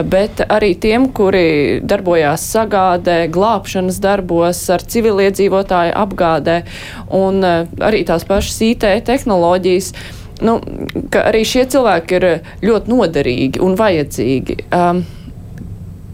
bet 0.05 0.43
arī 0.49 0.73
tiem, 0.81 1.09
kuri 1.15 1.81
darbojās 1.87 2.45
sagādē, 2.53 3.19
glābšanas 3.33 4.01
darbos, 4.05 4.63
ar 4.73 4.85
civiliedzīvotāju 4.85 5.95
apgādē 5.99 6.63
un 7.19 7.43
eh, 7.45 7.69
arī 7.91 8.05
tās 8.09 8.27
pašas 8.29 8.61
IT 8.69 8.89
tehnoloģijas. 9.09 9.93
Nu, 10.47 10.61
arī 11.19 11.43
šie 11.49 11.65
cilvēki 11.67 12.19
ir 12.21 12.27
ļoti 12.63 12.93
noderīgi 12.93 13.63
un 13.65 13.75
vajadzīgi. 13.79 14.61
Um, 14.71 15.03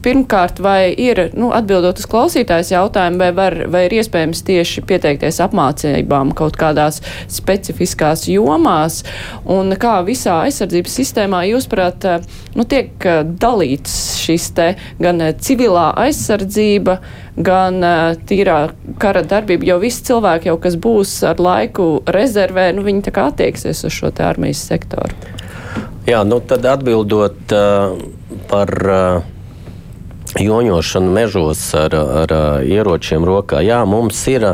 Pirmkārt, 0.04 0.58
vai 0.60 0.92
ir, 1.00 1.30
nu, 1.32 1.48
atbildot 1.56 1.96
uz 2.02 2.04
klausītājs 2.12 2.74
jautājumu, 2.74 3.22
vai, 3.22 3.30
var, 3.32 3.54
vai 3.72 3.86
ir 3.86 3.94
iespējams 3.96 4.42
tieši 4.44 4.84
pieteikties 4.84 5.40
apmācībām 5.40 6.34
kaut 6.36 6.58
kādās 6.60 7.00
specifiskās 7.32 8.26
jomās, 8.28 9.00
un 9.48 9.72
kā 9.80 9.94
visā 10.04 10.42
aizsardzības 10.44 10.98
sistēmā, 11.00 11.40
jūsuprāt, 11.48 12.04
nu, 12.52 12.68
tiek 12.68 13.08
eh, 13.08 13.22
dalīts 13.24 13.96
šis 14.20 14.50
te 14.58 14.68
gan 15.00 15.24
eh, 15.24 15.32
civilā 15.40 15.88
aizsardzība, 16.04 16.98
gan 17.34 17.80
uh, 17.82 18.12
tīrā 18.28 18.58
kara 19.02 19.24
darbība, 19.26 19.66
jo 19.66 19.80
visi 19.82 20.04
cilvēki 20.06 20.52
jau, 20.52 20.54
kas 20.62 20.76
būs 20.78 21.16
ar 21.26 21.40
laiku 21.42 21.88
rezervē, 22.06 22.68
nu, 22.76 22.84
viņi 22.86 23.08
tā 23.08 23.14
kā 23.16 23.24
attieksies 23.32 23.82
uz 23.88 23.96
šo 23.96 24.12
te 24.14 24.22
armijas 24.22 24.62
sektoru. 24.68 25.16
Jā, 26.06 26.20
nu 26.28 26.38
tad 26.44 26.66
atbildot 26.68 27.54
uh, 27.56 27.96
par 28.50 28.70
uh, 28.86 29.33
joņošanu 30.40 31.12
mežos 31.14 31.62
ar, 31.78 31.94
ar 31.94 32.34
ieročiem 32.66 33.26
rokā. 33.26 33.62
Jā, 33.64 33.82
mums 33.88 34.18
ir, 34.32 34.46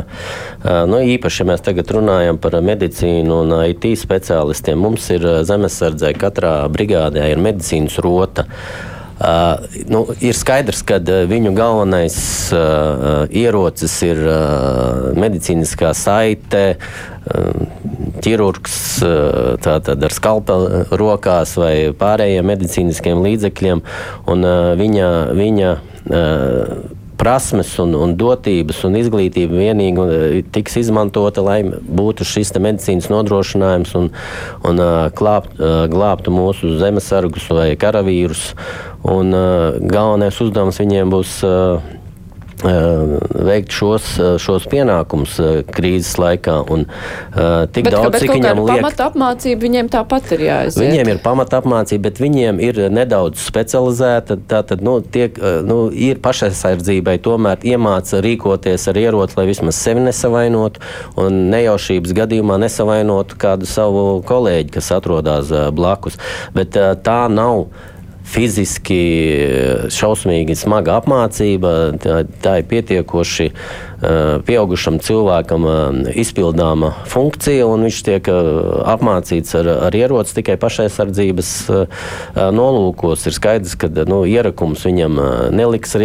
nu, 0.61 1.01
īpaši, 1.15 1.41
ja 1.41 1.49
mēs 1.51 1.65
tagad 1.65 1.91
runājam 1.95 2.39
par 2.41 2.59
medicīnu 2.61 3.41
un 3.45 3.57
IT 3.65 3.89
speciālistiem, 4.03 4.79
mums 4.81 5.09
ir 5.13 5.25
zemesardzē 5.47 6.13
katrā 6.21 6.55
brigādē 6.71 7.31
ir 7.33 7.41
medicīnas 7.41 7.99
rota. 8.03 8.47
Uh, 9.21 9.61
nu, 9.85 9.99
ir 10.17 10.33
skaidrs, 10.33 10.79
ka 10.81 10.97
viņu 11.29 11.51
galvenais 11.53 12.15
uh, 12.57 13.27
ierocis 13.29 13.93
ir 14.07 14.17
uh, 14.25 15.11
medicīniskā 15.13 15.91
saite, 15.93 16.63
uh, 16.73 17.90
ķirurgs 18.23 18.77
uh, 19.05 19.57
tātad 19.61 20.01
ar 20.05 20.15
skalpeli 20.15 20.85
rokās 20.99 21.57
vai 21.59 21.75
pārējiem 21.97 22.49
medicīniskiem 22.51 23.21
līdzekļiem. 23.25 23.83
Un, 24.31 24.47
uh, 24.47 24.71
viņa, 24.79 25.11
viņa 25.37 25.69
uh, 25.75 26.73
prasmes 27.21 27.75
un, 27.83 27.93
un 27.93 28.15
dotības 28.17 28.79
un 28.87 28.97
izglītība 28.97 29.59
vienīgi 29.59 30.41
tiks 30.55 30.79
izmantota, 30.81 31.43
lai 31.45 31.59
būtu 31.69 32.25
šis 32.25 32.49
medicīnas 32.57 33.11
nodrošinājums 33.13 33.91
un, 33.99 34.09
un 34.65 34.81
klāpt, 35.13 35.61
glābtu 35.93 36.33
mūsu 36.33 36.79
zemesargus 36.81 37.45
vai 37.53 37.67
karavīrus. 37.77 38.55
Un, 39.05 39.29
galvenais 39.85 40.41
uzdevums 40.41 40.81
viņiem 40.81 41.13
būs 41.13 41.37
Eh, 41.45 41.99
veikt 42.61 43.73
šos, 43.73 44.07
eh, 44.19 44.35
šos 44.41 44.67
pienākumus 44.69 45.37
eh, 45.41 45.61
krīzes 45.65 46.17
laikā. 46.21 46.57
Un, 46.71 46.85
tik 47.73 47.87
bet, 47.87 47.93
daudz, 47.95 48.19
cik 48.21 48.33
viņiem 48.35 48.61
liek. 48.61 48.81
Pamata 48.81 49.07
apmācība 49.09 49.65
viņiem 49.65 49.89
tāpat 49.91 50.31
ir 50.35 50.43
jāiziet. 50.45 50.81
Viņiem 50.81 51.11
ir 51.13 51.21
pamata 51.23 51.61
apmācība, 51.61 52.05
bet 52.09 52.21
viņiem 52.21 52.61
ir 52.63 52.81
nedaudz 52.93 53.41
specializēta. 53.41 54.37
Tātad 54.51 54.83
nu, 54.85 54.99
tiek, 55.01 55.37
nu, 55.65 55.83
ir 55.91 56.21
pašaizsardzībai 56.23 57.17
tomēr 57.23 57.63
iemāca 57.73 58.21
rīkoties 58.23 58.87
ar 58.91 58.99
ieroci, 59.01 59.37
lai 59.39 59.47
vismaz 59.49 59.79
sevi 59.81 60.03
nesavainotu 60.05 60.83
un 61.21 61.47
nejaušības 61.53 62.15
gadījumā 62.21 62.59
nesavainotu 62.61 63.39
kādu 63.41 63.69
savu 63.69 64.05
kolēģi, 64.27 64.75
kas 64.77 64.91
atrodas 64.95 65.51
blakus. 65.75 66.19
Bet 66.55 66.77
tā 66.77 67.21
nav 67.31 67.67
fiziski 68.31 69.01
šausmīgi 69.91 70.55
smaga 70.59 70.99
apmācība, 71.01 71.73
tā, 72.01 72.21
tā 72.43 72.57
ir 72.61 72.69
pietiekoši 72.71 73.49
pieaugušam 74.01 74.97
cilvēkam 75.03 75.65
uh, 75.67 76.11
izpildāma 76.17 76.91
funkcija, 77.09 77.67
un 77.69 77.85
viņš 77.87 77.99
tiek 78.07 78.29
uh, 78.31 78.81
apmācīts 78.93 79.53
ar, 79.59 79.69
ar 79.87 79.97
ieroci 79.97 80.37
tikai 80.39 80.57
pašaizsardzības 80.61 81.51
nolūkos. 82.55 83.25
Ir 83.27 83.35
skaidrs, 83.35 83.75
ka 83.79 83.89
nu, 84.09 84.21
ierakums 84.29 84.85
viņam 84.87 85.19
neliks 85.53 85.95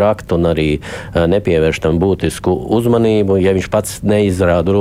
rakt 0.00 0.32
un 0.34 0.50
arī 0.50 0.68
nepievērš 1.14 1.80
tam 1.84 2.00
būtisku 2.02 2.52
uzmanību. 2.76 3.38
Ja 3.42 3.54
viņš 3.56 3.68
pats 3.72 3.98
neizrāda 4.06 4.74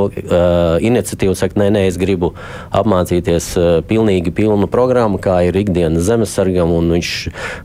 iniciatīvu, 0.83 1.35
saka, 1.37 1.59
nē, 1.61 1.69
nē, 1.75 1.85
es 1.89 1.99
gribu 2.01 2.33
apmācīties 2.75 3.51
pilnīgi 3.89 4.33
pilnu 4.35 4.69
programmu, 4.71 5.19
kā 5.21 5.41
ir 5.47 5.57
ikdienas 5.61 6.07
zemesargam 6.07 6.73
un 6.75 6.91
viņš 6.97 7.13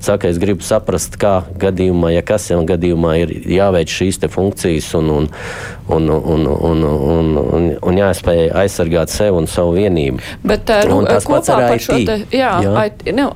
saka, 0.02 0.30
es 0.30 0.40
gribu 0.42 0.66
saprast, 0.66 1.16
kā 1.20 1.40
gadījumā, 1.60 2.12
ja 2.14 2.24
kas 2.26 2.50
jau 2.52 2.60
gadījumā 2.68 3.16
ir 3.24 3.34
jāveic 3.56 3.90
šīs 3.90 4.20
funkcijas 4.30 4.92
un, 5.00 5.10
un, 5.16 5.28
un, 5.90 6.10
un, 6.10 6.46
un, 6.46 6.84
un, 6.84 7.30
un, 7.40 7.68
un 7.82 7.98
jāspēj 7.98 8.50
aizsargāt 8.62 9.12
sevi 9.12 9.36
un 9.40 9.48
savu 9.50 9.74
vienību. 9.78 10.20
Bet 10.46 10.70
nu, 10.90 11.00
kopā 11.04 11.56
par 11.56 11.76
IT. 11.76 11.84
šo 11.86 11.98
te, 12.06 12.16
jā, 12.34 12.52
jā. 12.64 12.84
IT, 12.86 13.04
ne, 13.16 13.26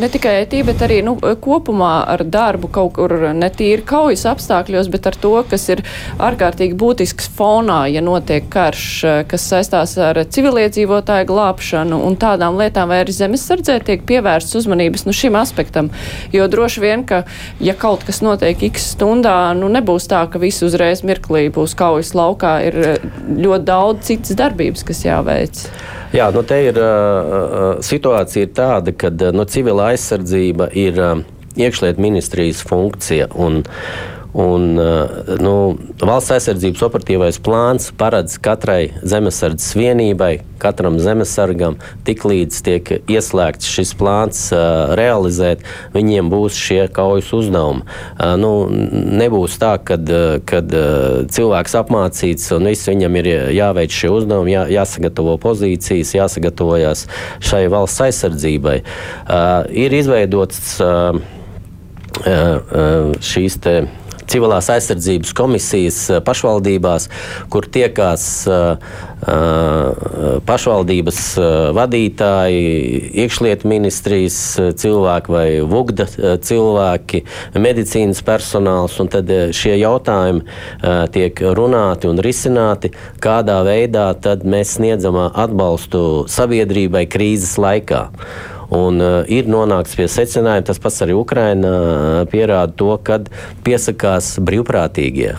ne 0.00 0.10
tikai 0.12 0.36
IT, 0.44 0.56
bet 0.68 0.84
arī 0.86 1.00
nu, 1.06 1.16
kopumā 1.44 1.92
ar 2.14 2.24
darbu 2.24 2.70
kaut 2.74 2.94
kur 2.98 3.16
ne 3.34 3.50
tīri 3.50 3.84
kaujas 3.86 4.26
apstākļos, 4.30 4.90
bet 4.92 5.08
ar 5.10 5.18
to, 5.20 5.34
kas 5.50 5.66
ir 5.72 5.82
ārkārtīgi 6.22 6.76
būtisks 6.78 7.30
fonā, 7.36 7.84
ja 7.92 8.02
notiek 8.04 8.46
karš, 8.52 8.86
kas 9.30 9.48
saistās 9.50 9.96
ar 9.98 10.20
civiliedzīvotāju 10.24 11.28
glābšanu 11.30 12.00
un 12.06 12.18
tādām 12.20 12.58
lietām, 12.60 12.90
vai 12.92 13.02
arī 13.04 13.14
zemesardzē 13.16 13.80
tiek 13.86 14.04
pievērsts 14.08 14.58
uzmanības 14.60 15.06
nu, 15.08 15.14
šim 15.16 15.38
aspektam. 15.40 15.90
Jo 16.34 16.46
droši 16.50 16.84
vien, 16.84 17.04
ka 17.08 17.24
ja 17.62 17.74
kaut 17.78 18.04
kas 18.06 18.22
notiek 18.24 18.62
x 18.70 18.92
stundā, 18.94 19.36
nu 19.58 19.70
nebūs 19.72 20.08
tā, 20.10 20.24
ka 20.30 20.40
visi 20.42 20.64
uzreiz 20.66 21.04
mirklī 21.14 21.48
būs 21.54 21.76
kaujas 21.78 22.14
laukā. 22.14 22.56
Ir 22.68 22.80
eh, 22.82 23.04
ļoti 23.30 23.64
daudz 23.70 24.10
citas 24.10 24.38
darbības, 24.38 24.84
kas 24.86 25.04
jāveic. 25.06 25.66
Jā, 26.14 26.28
nu 26.30 26.44
te 26.46 26.60
ir 26.68 26.76
uh, 26.78 27.80
situācija 27.82 28.46
ir 28.46 28.52
tāda, 28.54 28.92
ka 28.94 29.10
nu, 29.34 29.42
civila 29.50 29.88
aizsardzība 29.90 30.68
ir 30.78 31.00
iekšlietu 31.58 32.02
ministrijas 32.02 32.60
funkcija. 32.62 33.32
Un, 33.34 33.64
uh, 33.64 34.13
Un, 34.34 34.78
eh, 34.78 35.10
nu, 35.38 35.76
valsts 36.02 36.32
aizsardzības 36.34 36.80
operatīvais 36.82 37.36
plāns 37.38 37.92
paredz 37.94 38.34
katrai 38.42 38.88
zemesardzes 39.06 39.76
vienībai, 39.78 40.40
katram 40.58 40.96
zemesargam, 40.98 41.76
tiklīdz 42.02 42.58
tiek 42.66 42.90
ieslēgts 43.06 43.70
šis 43.70 43.92
plāns 44.00 44.40
uh, 44.56 44.96
realizēt, 44.98 45.62
viņiem 45.94 46.32
būs 46.32 46.58
šie 46.58 46.88
kaujas 46.94 47.30
uzdevumi. 47.36 47.84
Uh, 47.84 48.34
nu, 48.40 48.50
nebūs 49.22 49.54
tā, 49.62 49.76
ka 49.78 50.00
kad, 50.48 50.74
uh, 50.74 51.22
cilvēks 51.30 51.78
apmācīts 51.84 52.50
un 52.56 52.66
viss 52.72 52.90
viņam 52.90 53.22
ir 53.22 53.30
jāveic 53.54 53.94
šie 53.94 54.10
uzdevumi, 54.16 54.56
jā, 54.56 54.66
jāsagatavo 54.80 55.36
pozīcijas, 55.44 56.16
jāsagatavojas 56.18 57.06
šai 57.44 57.66
valsts 57.70 58.02
aizsardzībai. 58.08 58.80
Ir 59.84 59.94
izveidots 59.94 60.80
šīs 63.24 63.60
te 63.62 63.74
civilās 64.30 64.70
aizsardzības 64.72 65.32
komisijas 65.36 65.98
pašvaldībās, 66.24 67.08
kur 67.52 67.66
tiekās 67.70 68.24
pašvaldības 70.44 71.20
vadītāji, 71.76 72.64
iekšlietu 73.24 73.68
ministrijas 73.70 74.38
cilvēki 74.80 75.32
vai 75.32 75.46
vugda 75.64 76.06
cilvēki, 76.44 77.22
medicīnas 77.56 78.20
personāls. 78.26 78.98
Tad 79.14 79.30
šie 79.56 79.76
jautājumi 79.80 80.44
tiek 81.14 81.44
runāti 81.56 82.10
un 82.10 82.20
risināti, 82.24 82.92
kādā 83.24 83.60
veidā 83.66 84.10
mēs 84.44 84.76
sniedzam 84.78 85.16
atbalstu 85.24 86.24
sabiedrībai 86.30 87.06
krīzes 87.10 87.56
laikā. 87.60 88.08
Un, 88.72 89.00
uh, 89.02 89.22
ir 89.28 89.48
nonākts 89.50 89.96
pie 89.98 90.08
secinājuma, 90.08 90.64
tas 90.70 90.80
pats 90.80 91.02
arī 91.04 91.16
Ukraina 91.18 91.72
uh, 91.72 92.20
pierāda 92.30 92.72
to, 92.78 92.94
ka 93.04 93.20
piesakās 93.66 94.36
brīvprātīgie 94.44 95.34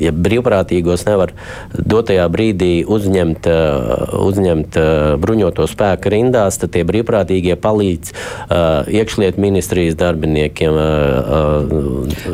ja 0.00 0.12
brīvprātīgos 0.14 1.04
nevar 1.08 1.34
dotajā 1.74 2.26
brīdī 2.32 2.72
uzņemt, 2.88 3.48
uh, 3.50 4.16
uzņemt 4.24 4.78
uh, 4.80 4.98
bruņoto 5.20 5.66
spēku 5.70 6.12
rindās, 6.14 6.58
tad 6.60 6.74
tie 6.76 6.84
brīvprātīgie 6.88 7.56
palīdz 7.60 8.12
uh, 8.12 8.90
iekšlietu 8.90 9.42
ministrijas 9.42 9.98
darbiniekiem, 10.00 10.78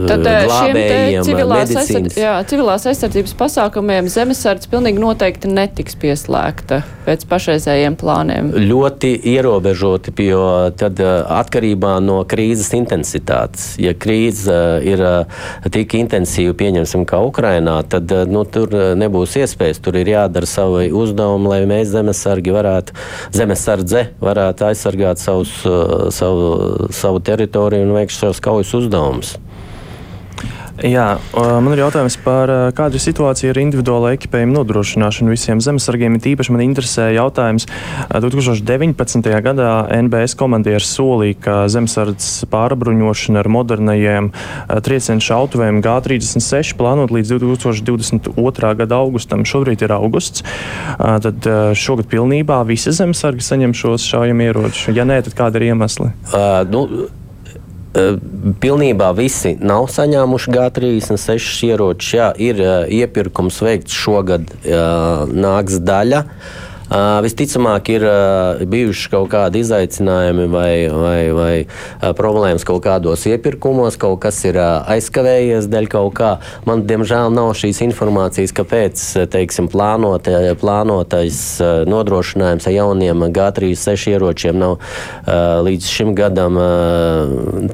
tad, 0.07 0.27
glābējiem, 0.27 1.25
civilās, 1.27 1.75
aizsardz, 1.83 2.19
jā, 2.21 2.35
civilās 2.49 2.87
aizsardzības 2.91 3.35
pasākumiem 3.39 4.11
zemesardze 4.13 4.71
pilnīgi 4.73 5.03
noteikti 5.03 5.51
netiks 5.51 5.99
pieslēgta 6.01 6.83
pēc 7.07 7.27
pašreizējiem 7.31 7.97
plāniem. 7.99 8.51
Ļoti 8.67 9.13
ierobežoti, 9.33 10.15
jo 10.27 10.47
tad 10.79 11.01
atkarībā 11.01 11.97
no 12.05 12.21
krīzes 12.29 12.73
intensitātes, 12.77 13.75
ja 13.83 13.95
krīze 13.95 14.57
ir 14.87 15.03
tik 15.73 15.97
intensīva, 15.99 16.57
pieņemsim, 16.59 17.07
kā 17.09 17.21
Ukraina, 17.27 17.56
Ukrainā, 17.57 17.89
tad 17.89 18.11
eh, 18.13 18.27
nu, 18.29 18.45
tur 18.45 18.69
eh, 18.75 18.95
nebūs 18.99 19.37
iespējas. 19.41 19.81
Tur 19.81 19.97
ir 19.97 20.11
jādara 20.11 20.47
savi 20.47 20.91
uzdevumi, 20.93 21.49
lai 21.49 21.61
mēs 21.67 21.89
zemesargi 21.95 22.53
varētu, 22.53 22.93
zemesardze 23.33 24.11
varētu 24.21 24.69
aizsargāt 24.69 25.19
savus, 25.19 25.53
eh, 25.65 26.11
savu, 26.13 26.89
savu 26.93 27.21
teritoriju 27.21 27.89
un 27.89 27.97
veikt 27.97 28.13
savus 28.13 28.41
kaujas 28.41 28.75
uzdevumus. 28.77 29.37
Jā, 30.85 31.07
man 31.33 31.73
ir 31.73 31.81
jautājums 31.81 32.19
par 32.21 32.51
kādu 32.77 33.01
situāciju 33.01 33.49
ar 33.55 33.61
individuālo 33.63 34.11
ekipējumu 34.13 34.59
nodrošināšanu 34.59 35.33
visiem 35.33 35.63
zemesargiem. 35.65 36.19
Tīpaši 36.21 36.53
man 36.53 36.63
interesē 36.67 37.07
jautājums 37.17 37.65
2019. 38.13 39.31
gadā 39.47 39.71
NBS 40.03 40.37
komandieris 40.37 40.91
solīja, 40.93 41.39
ka 41.47 41.57
zemesardzes 41.73 42.45
pārbruņošana 42.53 43.41
ar 43.41 43.51
modernajiem 43.57 44.31
triecienu 44.85 45.25
šautuvēm 45.25 45.81
G36 45.87 46.77
plānot 46.77 47.15
līdz 47.17 47.37
2022. 47.39 48.73
gada 48.85 49.01
augustam. 49.01 49.49
Šobrīd 49.49 49.87
ir 49.87 49.97
augusts. 49.97 50.45
Tad 51.01 51.53
šogad 51.73 52.13
pilnībā 52.13 52.61
visi 52.69 52.93
zemesargi 52.93 53.49
saņem 53.49 53.73
šos 53.77 54.05
šaujamieročus. 54.13 54.91
Ja 54.97 55.09
nē, 55.09 55.23
tad 55.25 55.41
kādi 55.41 55.63
ir 55.63 55.73
iemesli? 55.73 56.13
Uh, 56.35 56.61
nu 56.69 57.09
pilnībā 58.61 59.11
visi 59.17 59.55
nav 59.61 59.89
saņēmuši 59.95 60.53
G36 60.53 61.67
ieročus. 61.71 62.13
Jā, 62.19 62.31
ir 62.37 62.61
iepirkums 62.93 63.63
veikts 63.65 63.97
šogad, 63.97 64.51
nāks 64.67 65.81
daļa. 65.87 66.25
Uh, 66.27 66.67
visticamāk, 66.91 67.91
ir 67.91 68.05
uh, 68.07 68.63
bijuši 68.71 69.11
kaut 69.11 69.31
kādi 69.33 69.63
izaicinājumi 69.65 70.47
vai, 70.53 70.71
vai, 70.93 71.21
vai 71.35 71.55
uh, 71.67 72.13
problēmas 72.17 72.67
kaut 72.67 72.85
kādos 72.85 73.27
iepirkumos, 73.27 73.99
kaut 73.99 74.21
kas 74.23 74.39
ir 74.47 74.59
aizkavējies 74.61 75.67
dēļ 75.73 75.89
kaut 75.91 76.15
kā. 76.19 76.31
Man, 76.69 76.85
diemžēl, 76.87 77.33
nav 77.35 77.53
šīs 77.59 77.83
informācijas, 77.89 78.55
kāpēc 78.57 79.03
teiksim, 79.33 79.71
plānot, 79.73 80.29
plānotais 80.61 81.41
nodrošinājums 81.91 82.69
ar 82.69 82.77
jauniem 82.77 83.27
G36 83.35 84.15
ieročiem 84.15 84.59
nav 84.61 84.79
līdz 85.67 85.91
šim 85.91 86.15
gadam 86.17 86.59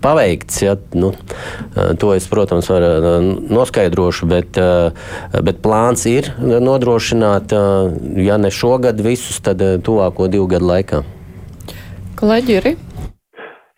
paveikts. 0.02 0.62
Ja? 0.64 0.76
Nu, 0.96 1.12
to 2.00 2.14
es, 2.16 2.26
protams, 2.30 2.70
varu 2.72 3.20
noskaidrošu, 3.52 4.28
bet, 4.30 4.60
bet 5.44 5.62
plāns 5.64 6.06
ir 6.10 6.32
nodrošināt, 6.40 7.52
ja 8.22 8.38
ne 8.40 8.52
šogad, 8.52 9.01
visus 9.04 9.42
tad 9.44 9.62
eh, 9.62 9.76
tuvāko 9.82 10.28
divu 10.32 10.48
gadu 10.50 10.70
laikā. 10.70 11.02
Kolēģi, 12.20 12.58
ir? 12.60 12.72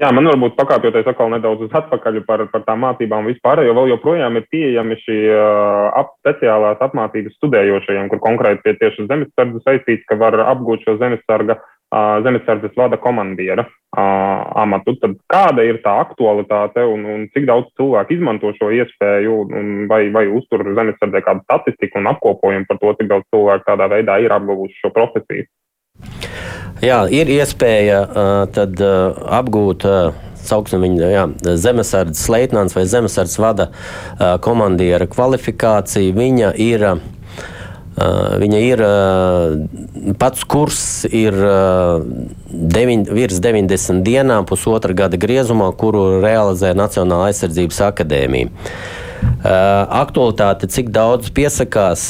Jā, 0.03 0.11
man 0.11 0.27
varbūt 0.27 0.57
pakāpjoties 0.59 1.07
atkal 1.07 1.31
nedaudz 1.31 1.69
uz 1.69 1.75
atpakaļ 1.79 2.19
par, 2.27 2.43
par 2.53 2.65
tām 2.67 2.83
mācībām 2.83 3.29
vispār, 3.31 3.63
jo 3.65 3.77
vēl 3.77 3.93
joprojām 3.93 4.41
ir 4.41 4.49
pieejami 4.51 4.99
šī 5.01 5.19
uh, 5.31 5.93
ap, 6.01 6.17
speciālās 6.25 6.83
apmācības 6.83 7.37
studējošajiem, 7.39 8.11
kur 8.11 8.21
konkrēti 8.25 8.67
pie 8.67 8.75
tieši 8.81 9.07
zemesardze 9.07 9.63
saistīts, 9.63 10.05
ka 10.11 10.19
var 10.19 10.37
apgūt 10.43 10.83
šo 10.85 10.97
zemesarga, 10.99 11.57
uh, 11.61 11.74
zemesardzes 12.25 12.75
vada 12.77 12.99
komandiera 13.01 13.67
amatu. 13.95 14.97
Tad 15.03 15.17
kāda 15.31 15.65
ir 15.67 15.81
tā 15.85 15.93
aktualitāte 16.03 16.83
un, 16.89 17.05
un 17.07 17.27
cik 17.35 17.47
daudz 17.51 17.71
cilvēku 17.79 18.17
izmanto 18.17 18.51
šo 18.59 18.73
iespēju 18.75 19.37
un 19.47 19.73
vai, 19.91 20.09
vai 20.15 20.27
uztur 20.27 20.65
zemesardzē 20.75 21.23
kādu 21.27 21.45
statistiku 21.47 22.03
un 22.03 22.11
apkopojumu 22.15 22.69
par 22.71 22.81
to, 22.83 22.95
cik 22.99 23.11
daudz 23.13 23.29
cilvēku 23.35 23.69
tādā 23.69 23.91
veidā 23.95 24.19
ir 24.25 24.35
apguvuši 24.35 24.81
šo 24.83 24.93
profesiju? 24.97 25.47
Jā, 26.83 27.05
ir 27.07 27.31
iespēja 27.31 28.01
uh, 28.05 28.31
tad, 28.53 28.81
uh, 28.83 29.15
apgūt. 29.39 29.87
Uh, 29.89 30.23
sauksim 30.45 30.83
viņu 30.85 31.07
jā, 31.09 31.25
zemesardzes 31.57 32.27
leitnants 32.29 32.75
vai 32.77 32.85
zemesardzes 32.85 33.39
vada 33.41 33.71
uh, 33.71 34.35
komandiera 34.45 35.07
kvalifikācija. 35.09 36.13
Viņa 36.19 36.51
ir, 36.61 36.85
uh, 36.85 37.24
viņa 37.95 38.61
ir 38.65 38.81
pats 40.19 40.43
kurs 40.51 40.81
ir 41.07 41.37
deviņ, 42.51 43.07
virs 43.15 43.39
90 43.45 44.03
dienām, 44.07 44.47
pusotra 44.49 44.97
gada 44.97 45.21
griezumā, 45.21 45.71
kuru 45.79 46.21
realizē 46.25 46.75
Nacionāla 46.75 47.31
aizsardzības 47.31 47.81
akadēmija. 47.91 48.51
Aktualitāte, 49.45 50.71
cik 50.73 50.89
daudz 50.95 51.29
piesakās, 51.35 52.05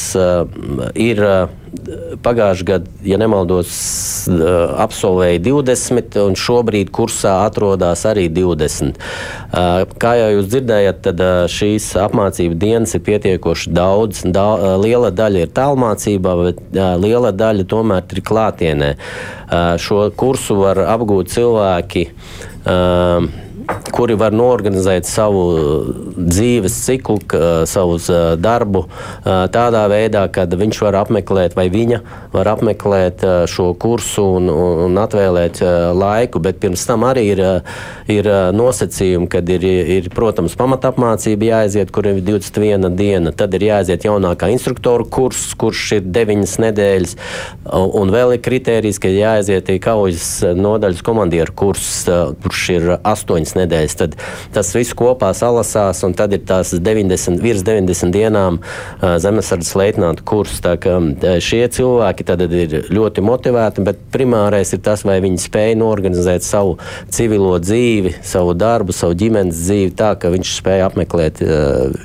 ir 0.95 1.23
pagājušajā 2.23 2.67
gadā, 2.69 2.93
ja 3.03 3.19
nemaldos, 3.19 3.71
absolvēja 4.81 5.41
20, 5.43 6.19
un 6.23 6.37
šobrīd 6.39 6.93
kursā 6.95 7.35
atrodas 7.45 8.05
arī 8.09 8.29
20. 8.33 9.01
Kā 10.01 10.13
jau 10.21 10.31
jūs 10.37 10.51
dzirdējat, 10.53 11.03
tad 11.09 11.23
šīs 11.51 11.91
apmācību 12.05 12.59
dienas 12.61 12.95
ir 12.95 13.05
pietiekoši 13.07 13.75
daudz. 13.75 14.23
Da, 14.35 14.47
liela 14.81 15.11
daļa 15.15 15.45
ir 15.45 15.55
tālmācībā, 15.57 16.37
bet 16.45 16.63
liela 17.03 17.35
daļa 17.35 17.67
tomēr 17.71 18.07
ir 18.15 18.23
klātienē. 18.31 18.93
Šo 19.83 20.07
kursu 20.17 20.61
var 20.63 20.85
apgūt 20.95 21.35
cilvēki 21.35 22.09
kuri 23.95 24.17
var 24.19 24.35
norganizēt 24.35 25.07
savu 25.09 25.45
dzīves 26.17 26.77
ciklu, 26.87 27.19
savu 27.69 27.99
darbu 28.41 28.85
tādā 29.25 29.85
veidā, 29.91 30.27
ka 30.33 30.47
viņš 30.51 30.81
var 30.87 30.99
apmeklēt 31.05 31.57
vai 31.59 31.69
viņa 31.73 32.01
var 32.35 32.51
apmeklēt 32.55 33.25
šo 33.51 33.71
kursu 33.81 34.25
un, 34.39 34.51
un 34.89 34.99
atvēlēt 35.01 35.63
laiku. 35.95 36.43
Bet 36.45 36.61
pirms 36.63 36.85
tam 36.89 37.07
arī 37.07 37.27
ir, 37.35 37.43
ir 38.11 38.31
nosacījumi, 38.57 39.29
kad 39.33 39.49
ir, 39.55 39.65
ir 39.99 40.11
protams, 40.15 40.57
pamatapmācība 40.59 41.51
jāaiziet, 41.53 41.93
kur 41.95 42.09
ir 42.11 42.21
21 42.25 42.91
diena. 42.99 43.35
Tad 43.35 43.55
ir 43.59 43.69
jāaiziet 43.71 44.07
jaunākā 44.09 44.51
instruktoru 44.55 45.07
kurs, 45.07 45.47
kurš 45.59 45.87
ir 45.99 46.09
9 46.15 46.59
nedēļas. 46.67 47.17
Un 48.01 48.13
vēl 48.15 48.37
ir 48.37 48.45
kriterijs, 48.45 49.01
ka 49.03 49.13
jāaiziet 49.13 49.71
kaujas 49.85 50.29
nodaļas 50.57 51.03
komandieru 51.05 51.55
kurs, 51.57 52.05
kurš 52.43 52.65
ir 52.75 52.91
8 52.97 53.54
trīs 53.55 53.59
nedēļas. 53.59 53.97
Tad 53.99 54.17
tas 54.53 54.75
viss 54.75 54.95
kopā 54.95 55.33
salasās, 55.35 56.03
un 56.05 56.15
tad 56.15 56.33
ir 56.33 56.45
tās 56.47 56.75
90, 56.75 57.41
virs 57.43 57.63
90 57.65 58.13
dienām 58.13 58.61
zemesardzes 59.01 59.75
leitnāta 59.75 60.25
kurs. 60.25 60.61
Šie 61.41 61.69
cilvēki 61.69 62.25
ir 62.25 62.91
ļoti 62.91 63.23
motivēti, 63.25 63.85
bet 63.85 63.99
primārais 64.13 64.73
ir 64.73 64.81
tas, 64.81 65.05
vai 65.05 65.21
viņi 65.21 65.39
spēj 65.39 65.77
norganizēt 65.79 66.43
savu 66.43 66.79
civilo 67.11 67.59
dzīvi, 67.59 68.17
savu 68.23 68.55
darbu, 68.55 68.93
savu 68.93 69.15
ģimenes 69.15 69.55
dzīvi 69.65 69.95
tā, 69.95 70.15
ka 70.19 70.31
viņš 70.31 70.57
spēj 70.61 70.85
apmeklēt 70.89 71.43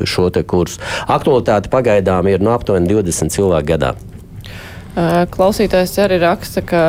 šo 0.05 0.29
kursu. 0.45 0.79
Aktualitāte 1.09 1.71
pagaidām 1.71 2.27
ir 2.29 2.41
no 2.43 2.53
aptuveni 2.53 2.89
20 2.91 3.33
cilvēku 3.33 3.73
gadā. 3.73 3.95
Klausītājs 5.31 5.93
arī 6.01 6.17
raksta, 6.23 6.63
ka 6.65 6.79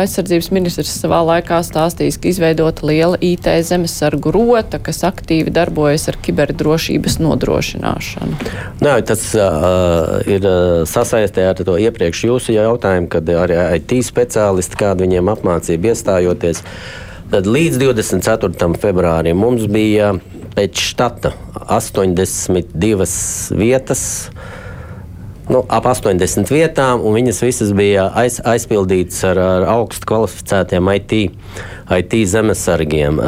aizsardzības 0.00 0.48
ministrs 0.54 0.92
savā 1.02 1.20
laikā 1.26 1.60
stāstījis, 1.66 2.18
ka 2.20 2.30
izveidota 2.30 2.86
liela 2.88 3.18
IT 3.22 3.46
zemesargu 3.68 4.32
rota, 4.34 4.80
kas 4.82 5.02
aktīvi 5.06 5.52
darbojas 5.54 6.08
ar 6.10 6.18
kiberdrošības 6.24 7.18
nodrošināšanu. 7.22 8.38
Nē, 8.82 8.94
tas 9.06 9.26
uh, 9.38 10.16
ir 10.30 10.46
sasaistē 10.90 11.50
ar 11.50 11.60
to 11.60 11.76
iepriekš 11.80 12.24
jūsu 12.30 12.56
jautājumu, 12.56 13.10
kad 13.12 13.30
arī 13.44 13.60
IT 13.78 14.00
speciālisti, 14.08 14.80
kādu 14.80 15.06
viņiem 15.06 15.30
apmācību 15.34 15.92
iestājoties, 15.92 16.64
tad 17.30 17.46
līdz 17.46 17.78
24. 17.84 18.72
februārim 18.82 19.38
mums 19.38 19.68
bija 19.70 20.14
pēc 20.56 20.82
štata 20.90 21.34
82 21.70 23.06
vietas 23.60 24.02
nu, 25.50 25.64
ap 25.68 25.86
80 25.90 26.50
vietām, 26.54 27.02
un 27.04 27.16
viņas 27.18 27.42
visas 27.44 27.72
bija 27.76 28.08
aiz, 28.18 28.38
aizpildītas 28.46 29.24
ar, 29.28 29.40
ar 29.42 29.66
augstu 29.74 30.08
kvalificētiem 30.10 30.90
IT, 30.94 31.16
IT 31.90 32.14
zemesargiem. 32.30 33.18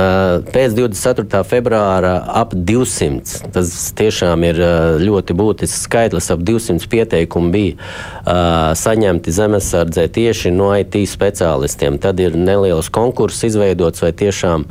Pēc 0.54 0.76
24. 0.76 1.42
februāra 1.48 2.12
ap 2.30 2.54
200. 2.54 3.50
Tas 3.54 3.72
tiešām 3.98 4.44
ir 4.46 4.60
ļoti 5.02 5.34
būtisks 5.38 5.86
skaitlis. 5.88 6.30
Ap 6.30 6.44
200 6.46 6.86
pieteikumu 6.92 7.50
bija 7.54 8.36
saņemti 8.78 9.34
zemesardzē 9.34 10.06
tieši 10.14 10.54
no 10.54 10.70
IT 10.78 11.00
speciālistiem. 11.10 11.98
Tad 12.02 12.22
ir 12.22 12.38
neliels 12.38 12.90
konkurss 12.94 13.42
izveidots, 13.50 14.04
vai 14.04 14.12
tiešām 14.14 14.68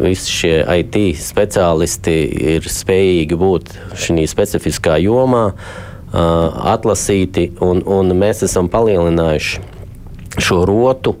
visi 0.00 0.36
šie 0.38 0.56
IT 0.80 0.98
speciālisti 1.20 2.16
ir 2.56 2.68
spējīgi 2.68 3.38
būt 3.40 3.76
šajā 3.92 4.28
specifiskā 4.32 4.96
jomā, 5.04 5.50
atlasīti, 6.12 7.50
un, 7.64 7.80
un 7.88 8.12
mēs 8.16 8.44
esam 8.44 8.68
palielinājuši 8.72 9.62
šo 10.40 10.62
rotu 10.68 11.16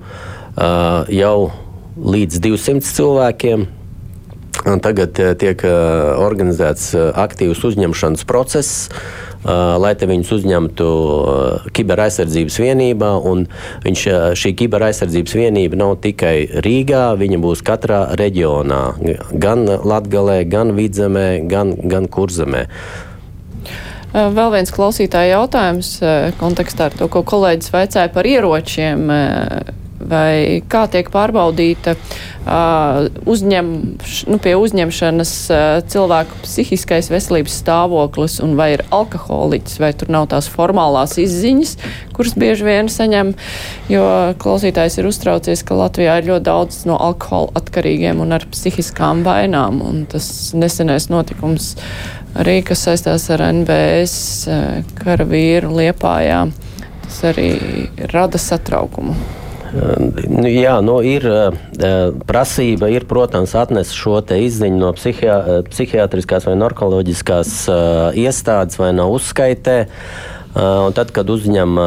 jau 0.56 1.36
līdz 1.96 2.42
200 2.44 2.92
cilvēkiem. 2.92 3.68
Tagad 4.62 5.16
tiek 5.40 5.62
organizēts 6.22 6.92
aktīvs 6.94 7.64
uzņemšanas 7.66 8.22
process, 8.28 8.90
lai 9.42 9.90
te 9.98 10.06
viņus 10.06 10.30
uzņemtu 10.36 10.88
kiberaizsardzības 11.74 12.58
vienībā. 12.62 13.10
Viņš, 13.82 14.04
šī 14.38 14.52
kiberaizsardzības 14.60 15.34
vienība 15.40 15.80
nav 15.80 15.96
tikai 16.04 16.62
Rīgā, 16.62 17.16
viņa 17.18 17.40
būs 17.42 17.64
katrā 17.66 18.04
reģionā, 18.20 18.82
gan 19.32 19.66
Latgalē, 19.66 20.44
gan 20.46 20.76
Vidzemē, 20.78 21.42
gan, 21.50 21.74
gan 21.82 22.06
Kurzemē. 22.06 22.68
Vēl 24.12 24.50
viens 24.52 24.70
klausītāja 24.70 25.40
jautājums 25.40 25.96
kontekstā 26.38 26.90
ar 26.90 26.98
to, 27.00 27.08
ko 27.10 27.24
kolēģis 27.26 27.72
vaicāja 27.72 28.12
par 28.12 28.28
ieročiem 28.28 29.08
vai 30.08 30.62
kā 30.70 30.84
tiek 30.90 31.08
pārbaudīta 31.12 31.94
uh, 31.96 33.08
uzņem, 33.28 33.70
nu, 34.30 34.38
pie 34.42 34.54
uzņemšanas 34.58 35.34
uh, 35.52 35.64
cilvēku 35.92 36.42
psihiskais 36.44 37.10
veselības 37.12 37.58
stāvoklis 37.62 38.38
un 38.44 38.56
vai 38.58 38.72
ir 38.76 38.84
alkoholiķis, 38.94 39.78
vai 39.82 39.92
tur 39.96 40.12
nav 40.12 40.28
tās 40.32 40.48
formālās 40.52 41.18
izziņas, 41.22 41.76
kuras 42.16 42.36
bieži 42.38 42.66
vien 42.68 42.90
saņem, 42.92 43.34
jo 43.92 44.06
klausītājs 44.42 44.98
ir 45.00 45.10
uztraucies, 45.10 45.64
ka 45.66 45.78
Latvijā 45.78 46.18
ir 46.20 46.30
ļoti 46.32 46.48
daudz 46.48 46.82
no 46.90 46.98
alkohola 47.00 47.52
atkarīgiem 47.62 48.22
un 48.24 48.36
ar 48.38 48.46
psihiskām 48.52 49.24
vainām, 49.26 49.82
un 49.84 50.04
tas 50.10 50.26
nesenais 50.56 51.08
notikums 51.12 51.74
arī, 52.38 52.60
kas 52.66 52.86
saistās 52.86 53.28
ar 53.32 53.44
NBS 53.52 54.16
karavīru 55.00 55.74
Liepājā, 55.80 56.46
tas 57.04 57.22
arī 57.32 57.52
rada 58.12 58.40
satraukumu. 58.40 59.41
Nu, 59.72 60.44
jā, 60.50 60.74
nu, 60.84 60.98
ir 61.00 61.24
prasība, 62.28 62.90
ir, 62.92 63.06
protams, 63.08 63.54
atnest 63.56 63.96
šo 63.96 64.18
izziņu 64.20 64.80
no 64.82 64.90
psihia, 64.96 65.36
psihiatriskās 65.70 66.44
vai 66.48 66.58
narkoloģiskās 66.60 67.54
iestādes 68.20 68.80
vai 68.80 68.92
no 68.96 69.08
uzskaitē. 69.14 69.78
Un 70.52 70.92
tad, 70.96 71.14
kad 71.16 71.30
uzņem 71.32 71.78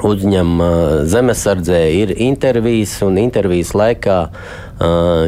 uzņem 0.00 0.60
zemesardzē, 1.04 1.80
ir 2.00 2.14
intervijas, 2.24 2.94
un 3.04 3.18
intervijas 3.20 3.74
laikā, 3.76 4.18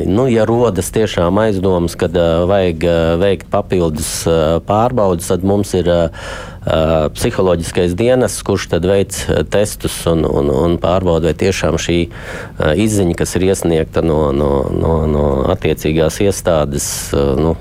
nu, 0.07 0.27
ja 0.31 0.45
rodas 0.49 0.91
tiešām 0.95 1.39
aizdomas, 1.43 1.97
ka 1.99 2.09
vajag 2.49 2.87
veikt 3.21 3.51
papildus 3.53 4.11
pārbaudas, 4.69 5.31
tad 5.33 5.45
mums 5.47 5.75
ir 5.79 5.91
psiholoģiskais 7.15 7.93
dienas, 7.99 8.39
kurš 8.47 8.71
tad 8.73 8.87
veic 8.89 9.17
testus 9.53 9.99
un, 10.11 10.25
un, 10.25 10.49
un 10.49 10.79
pārbauda, 10.81 11.31
vai 11.31 11.37
tiešām 11.45 11.77
šī 11.81 11.99
izziņa, 12.87 13.19
kas 13.21 13.37
ir 13.37 13.51
iesniegta 13.51 14.05
no, 14.05 14.31
no, 14.33 14.53
no, 14.73 14.97
no 15.11 15.29
attiecīgās 15.53 16.23
iestādes, 16.25 16.89
nu, 17.13 17.57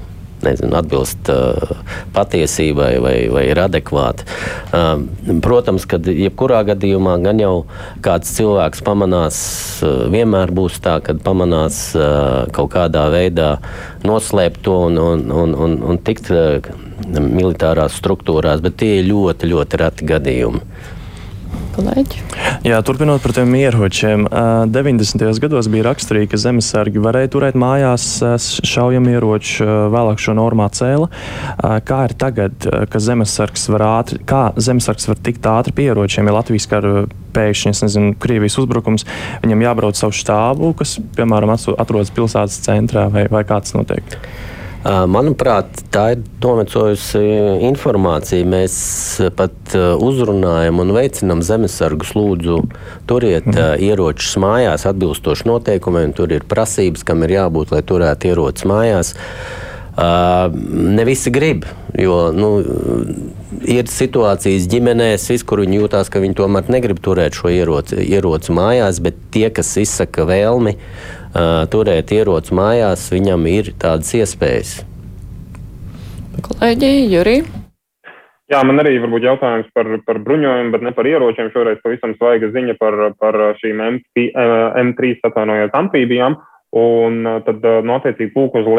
nezinu, 0.46 0.76
atbilst 0.78 1.30
uh, 1.32 1.74
patiesībai 2.16 2.92
vai, 3.04 3.16
vai 3.34 3.44
ir 3.50 3.62
adekvāti. 3.64 4.28
Uh, 4.74 5.04
protams, 5.44 5.88
ka 5.90 6.00
jebkurā 6.04 6.64
gadījumā 6.72 7.18
gan 7.24 7.42
jau 7.42 7.54
kāds 8.06 8.34
cilvēks 8.38 8.84
pamanās, 8.86 9.38
uh, 9.84 10.06
vienmēr 10.14 10.54
būs 10.56 10.80
tā, 10.84 11.00
ka 11.04 11.18
pamanās 11.24 11.84
uh, 11.98 12.46
kaut 12.56 12.74
kādā 12.76 13.08
veidā 13.14 13.56
noslēpt 14.08 14.64
to 14.66 14.80
un, 14.90 15.00
un, 15.00 15.30
un, 15.32 15.56
un, 15.68 15.78
un 15.94 16.02
tikt 16.04 16.32
uh, 16.34 16.74
militārās 17.14 17.98
struktūrās, 18.00 18.64
bet 18.64 18.80
tie 18.82 19.00
ir 19.00 19.10
ļoti, 19.12 19.50
ļoti 19.54 19.82
reti 19.84 20.12
gadījumi 20.14 20.64
kolēģi. 21.76 22.22
Jā, 22.68 22.80
turpinot 22.86 23.24
par 23.24 23.34
tiem 23.36 23.54
ieročiem. 23.60 24.28
90. 24.72 25.26
gados 25.44 25.70
bija 25.72 25.88
raksturīgi, 25.90 26.30
ka 26.32 26.40
zemesargi 26.46 27.02
varēja 27.04 27.32
turēt 27.34 27.58
mājās 27.60 28.06
šaujamieroču, 28.68 29.68
vēlāk 29.94 30.22
šo 30.24 30.38
normā 30.38 30.70
cēla. 30.74 31.10
Kā 31.88 32.00
ir 32.08 32.16
tagad, 32.20 32.70
ka 32.90 33.04
zemesargs 33.04 33.68
var 33.74 33.88
ātri, 33.90 34.22
zemesargs 34.64 35.10
var 35.12 35.20
tikt 35.26 35.50
ātri 35.50 35.76
pie 35.76 35.90
ieročiem, 35.92 36.30
ja 36.30 36.38
Latvijas 36.38 36.70
kara 36.72 37.06
pēkšņi, 37.34 37.76
nezinu, 37.84 38.16
Krievijas 38.22 38.60
uzbrukums, 38.62 39.08
viņam 39.44 39.66
jābrauc 39.66 40.00
savu 40.00 40.16
štābu, 40.16 40.74
kas, 40.80 41.00
piemēram, 41.18 41.56
atrodas 41.58 42.14
pilsētas 42.14 42.62
centrā, 42.66 43.10
vai, 43.14 43.26
vai 43.32 43.44
kāds 43.50 43.76
notiek? 43.78 44.20
Manuprāt, 44.84 45.78
tā 45.96 46.10
ir 46.12 46.24
novecojusi 46.44 47.22
informācija. 47.70 48.44
Mēs 48.44 48.76
pat 49.38 49.76
uzrunājam 50.04 50.82
un 50.84 50.92
veicinām 50.96 51.44
zemesargus. 51.46 52.12
Lūdzu, 52.18 52.60
turiet 53.08 53.48
mm. 53.48 53.80
ieročus 53.88 54.36
mājās 54.44 54.84
atbilstoši 54.90 55.48
noteikumiem. 55.48 56.12
Tur 56.18 56.36
ir 56.36 56.44
prasības, 56.50 57.06
kam 57.08 57.24
ir 57.24 57.38
jābūt, 57.38 57.72
lai 57.72 57.84
turētu 57.88 58.34
ierocis 58.34 58.68
mājās. 58.68 59.16
Uh, 59.94 60.50
ne 60.74 61.04
visi 61.06 61.30
grib, 61.30 61.68
jo 61.94 62.32
nu, 62.34 62.48
ir 63.70 63.86
situācijas 63.94 64.66
ģimenēs, 64.72 65.28
vis, 65.30 65.44
kur 65.46 65.62
viņi 65.62 65.78
jūtās, 65.84 66.10
ka 66.10 66.18
viņi 66.24 66.40
tomēr 66.40 66.72
negrib 66.74 66.98
turēt 67.06 67.38
šo 67.38 67.52
ieroci, 67.54 68.00
ieroci 68.02 68.56
mājās, 68.58 68.98
bet 69.06 69.20
tie, 69.36 69.52
kas 69.54 69.70
izsaka 69.78 70.26
vēlmi 70.26 70.74
uh, 70.74 71.23
turēt 71.74 72.14
ieroci 72.14 72.54
mājās, 72.54 73.10
viņam 73.14 73.46
ir 73.50 73.74
tādas 73.82 74.14
iespējas. 74.18 74.78
Kolēģi, 76.44 76.94
Jurija. 77.14 77.64
Jā, 78.52 78.60
man 78.68 78.82
arī 78.84 78.98
varbūt 79.02 79.24
jautājums 79.26 79.70
par, 79.74 79.88
par 80.06 80.20
bruņojumu, 80.22 80.74
bet 80.76 80.84
ne 80.86 80.92
par 80.94 81.08
ieročiem. 81.10 81.50
Šoreiz 81.54 81.80
pavisam 81.82 82.14
svaiga 82.18 82.52
ziņa 82.54 82.76
par, 82.78 82.98
par 83.18 83.38
šīm 83.62 83.80
M3, 83.82 84.26
M3 84.84 85.14
atvainojot 85.30 85.78
amfībijām. 85.80 86.36
Un 86.74 87.22
tad, 87.46 87.62
nu, 87.86 87.94
attiecīgi, 87.94 88.32
pulkoža 88.34 88.72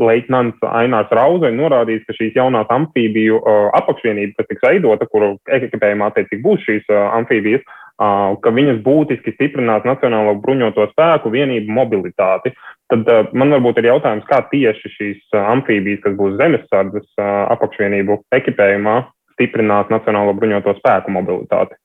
leitnants 0.00 0.62
Ainārs 0.64 1.10
Rauze 1.12 1.50
norādījis, 1.52 2.06
ka 2.08 2.16
šīs 2.16 2.38
jaunās 2.38 2.70
amfībiju 2.72 3.36
uh, 3.36 3.66
apakšvienības, 3.76 4.38
kas 4.38 4.48
tiks 4.48 4.64
veidota, 4.64 5.08
kuru 5.12 5.34
ekipējumā 5.52 6.08
attiecīgi 6.08 6.40
būs 6.40 6.64
šīs 6.64 6.88
uh, 6.88 7.02
amfībijas, 7.18 7.60
uh, 7.60 7.83
ka 7.98 8.50
viņas 8.50 8.80
būtiski 8.82 9.34
stiprinās 9.36 9.84
Nacionālo 9.86 10.34
bruņoto 10.42 10.88
spēku 10.90 11.30
vienību 11.30 11.70
mobilitāti. 11.72 12.54
Tad 12.90 13.08
man 13.32 13.54
varbūt 13.54 13.78
ir 13.80 13.92
jautājums, 13.92 14.26
kā 14.28 14.42
tieši 14.50 14.90
šīs 14.96 15.36
amfībijas, 15.38 16.02
kas 16.04 16.16
būs 16.18 16.34
zemesardzes 16.40 17.22
apakšvienību 17.54 18.18
ekipējumā, 18.34 18.96
stiprinās 19.36 19.92
Nacionālo 19.94 20.34
bruņoto 20.34 20.74
spēku 20.80 21.14
mobilitāti. 21.14 21.78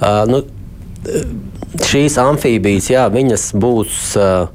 Uh, 0.00 0.24
nu, 0.30 0.42
šīs 1.86 2.18
amfībijas, 2.20 2.90
jā, 2.90 3.04
viņas 3.12 3.46
būs 3.60 4.00
uh, 4.18 4.50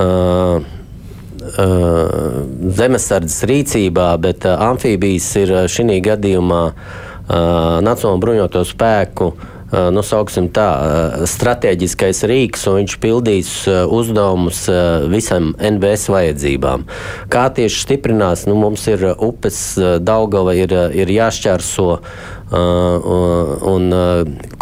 uh, 0.00 0.72
zemesardzes 2.80 3.44
rīcībā, 3.50 4.08
bet 4.22 4.48
amfībijas 4.48 5.28
ir 5.44 5.52
šī 5.70 6.00
gadījumā 6.08 6.62
Nacionālo 7.26 8.20
bruņoto 8.22 8.60
spēku 8.66 9.26
uh, 9.32 9.46
nu, 9.92 10.02
tā, 10.54 10.68
strateģiskais 11.28 12.22
rīks, 12.28 12.66
un 12.70 12.80
viņš 12.80 12.96
pildīs 13.02 13.50
uzdevumus 13.68 14.62
visam 15.12 15.52
NBS 15.60 16.08
vajadzībām. 16.12 16.86
Kā 17.32 17.46
tieši 17.56 17.82
stiprinās, 17.84 18.46
nu, 18.48 18.56
mums 18.60 18.86
ir 18.90 19.04
upes 19.12 19.60
Daugava, 20.00 20.54
ir, 20.56 20.72
ir 20.96 21.12
jāšķērso 21.12 21.90
un 23.74 23.90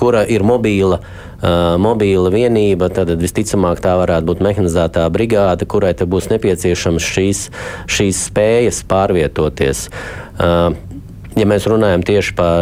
kura 0.01 0.25
ir 0.27 0.47
mobīla. 0.47 1.03
Mobīla 1.45 2.31
vienība, 2.33 2.89
tad 2.89 3.11
visticamāk 3.21 3.83
tā 3.85 3.99
varētu 4.01 4.31
būt 4.31 4.41
mehanizētā 4.47 5.05
brigāde, 5.13 5.67
kurai 5.69 5.93
būs 5.93 6.31
nepieciešams 6.33 7.05
šīs, 7.05 7.43
šīs 7.85 8.23
spējas 8.31 8.81
pārvietoties. 8.89 9.91
Ja 11.35 11.49
mēs 11.51 11.65
runājam 11.67 12.05
tieši 12.07 12.35
par 12.39 12.61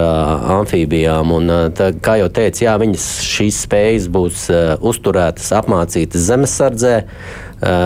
amfībijām, 0.54 1.32
un, 1.36 1.50
tā, 1.76 1.90
kā 2.00 2.14
jau 2.22 2.30
teicu, 2.32 2.62
jā, 2.64 2.76
viņas 2.80 3.08
šīs 3.26 3.58
spējas 3.66 4.06
būs 4.12 4.46
uzturētas, 4.80 5.50
apmācītas 5.58 6.24
zemesardzē, 6.30 6.94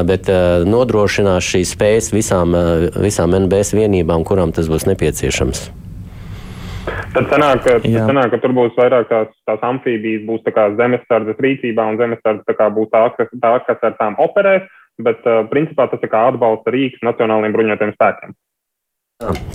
bet 0.07 0.31
nodrošinās 0.71 1.49
šīs 1.51 1.75
spējas 1.75 2.13
visām, 2.15 2.55
visām 3.03 3.35
NBS 3.35 3.75
vienībām, 3.75 4.23
kurām 4.29 4.55
tas 4.55 4.71
būs 4.71 4.87
nepieciešams. 4.87 5.67
Tad 7.17 7.35
sanāk, 7.35 7.67
ka, 7.67 7.77
tad 7.83 7.91
sanāk, 7.91 8.31
ka 8.37 8.43
tur 8.47 8.55
būs 8.55 8.79
vairāk 8.79 9.11
tās, 9.11 9.35
tās 9.49 9.67
amfībijas, 9.67 10.23
būs 10.31 10.47
tā 10.47 10.71
zemesardzes 10.79 11.43
rīcībā, 11.43 11.91
un 11.91 11.99
zemesardzes 11.99 12.75
būs 12.79 12.91
tā, 12.95 13.05
kas, 13.19 13.35
tā, 13.43 13.57
kas 13.67 13.87
ar 13.91 13.99
tām 13.99 14.19
operēs, 14.23 14.71
bet 15.03 15.27
principā 15.51 15.91
tas 15.91 15.99
ir 16.05 16.15
kā 16.15 16.29
atbalsta 16.31 16.71
rīks 16.71 17.03
nacionālajiem 17.03 17.59
bruņotajiem 17.59 17.97
spēkiem. 17.99 18.37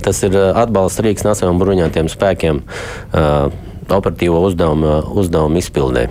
Tas 0.02 0.18
ir 0.26 0.34
atbalsta 0.34 1.04
rīks 1.06 1.22
nacionālajiem 1.22 1.60
bruņotajiem 1.60 2.08
spēkiem 2.10 2.56
uh, 2.66 3.52
operatīvo 3.94 4.40
uzdevumu, 4.48 4.96
uzdevumu 5.22 5.60
izpildē. 5.60 6.08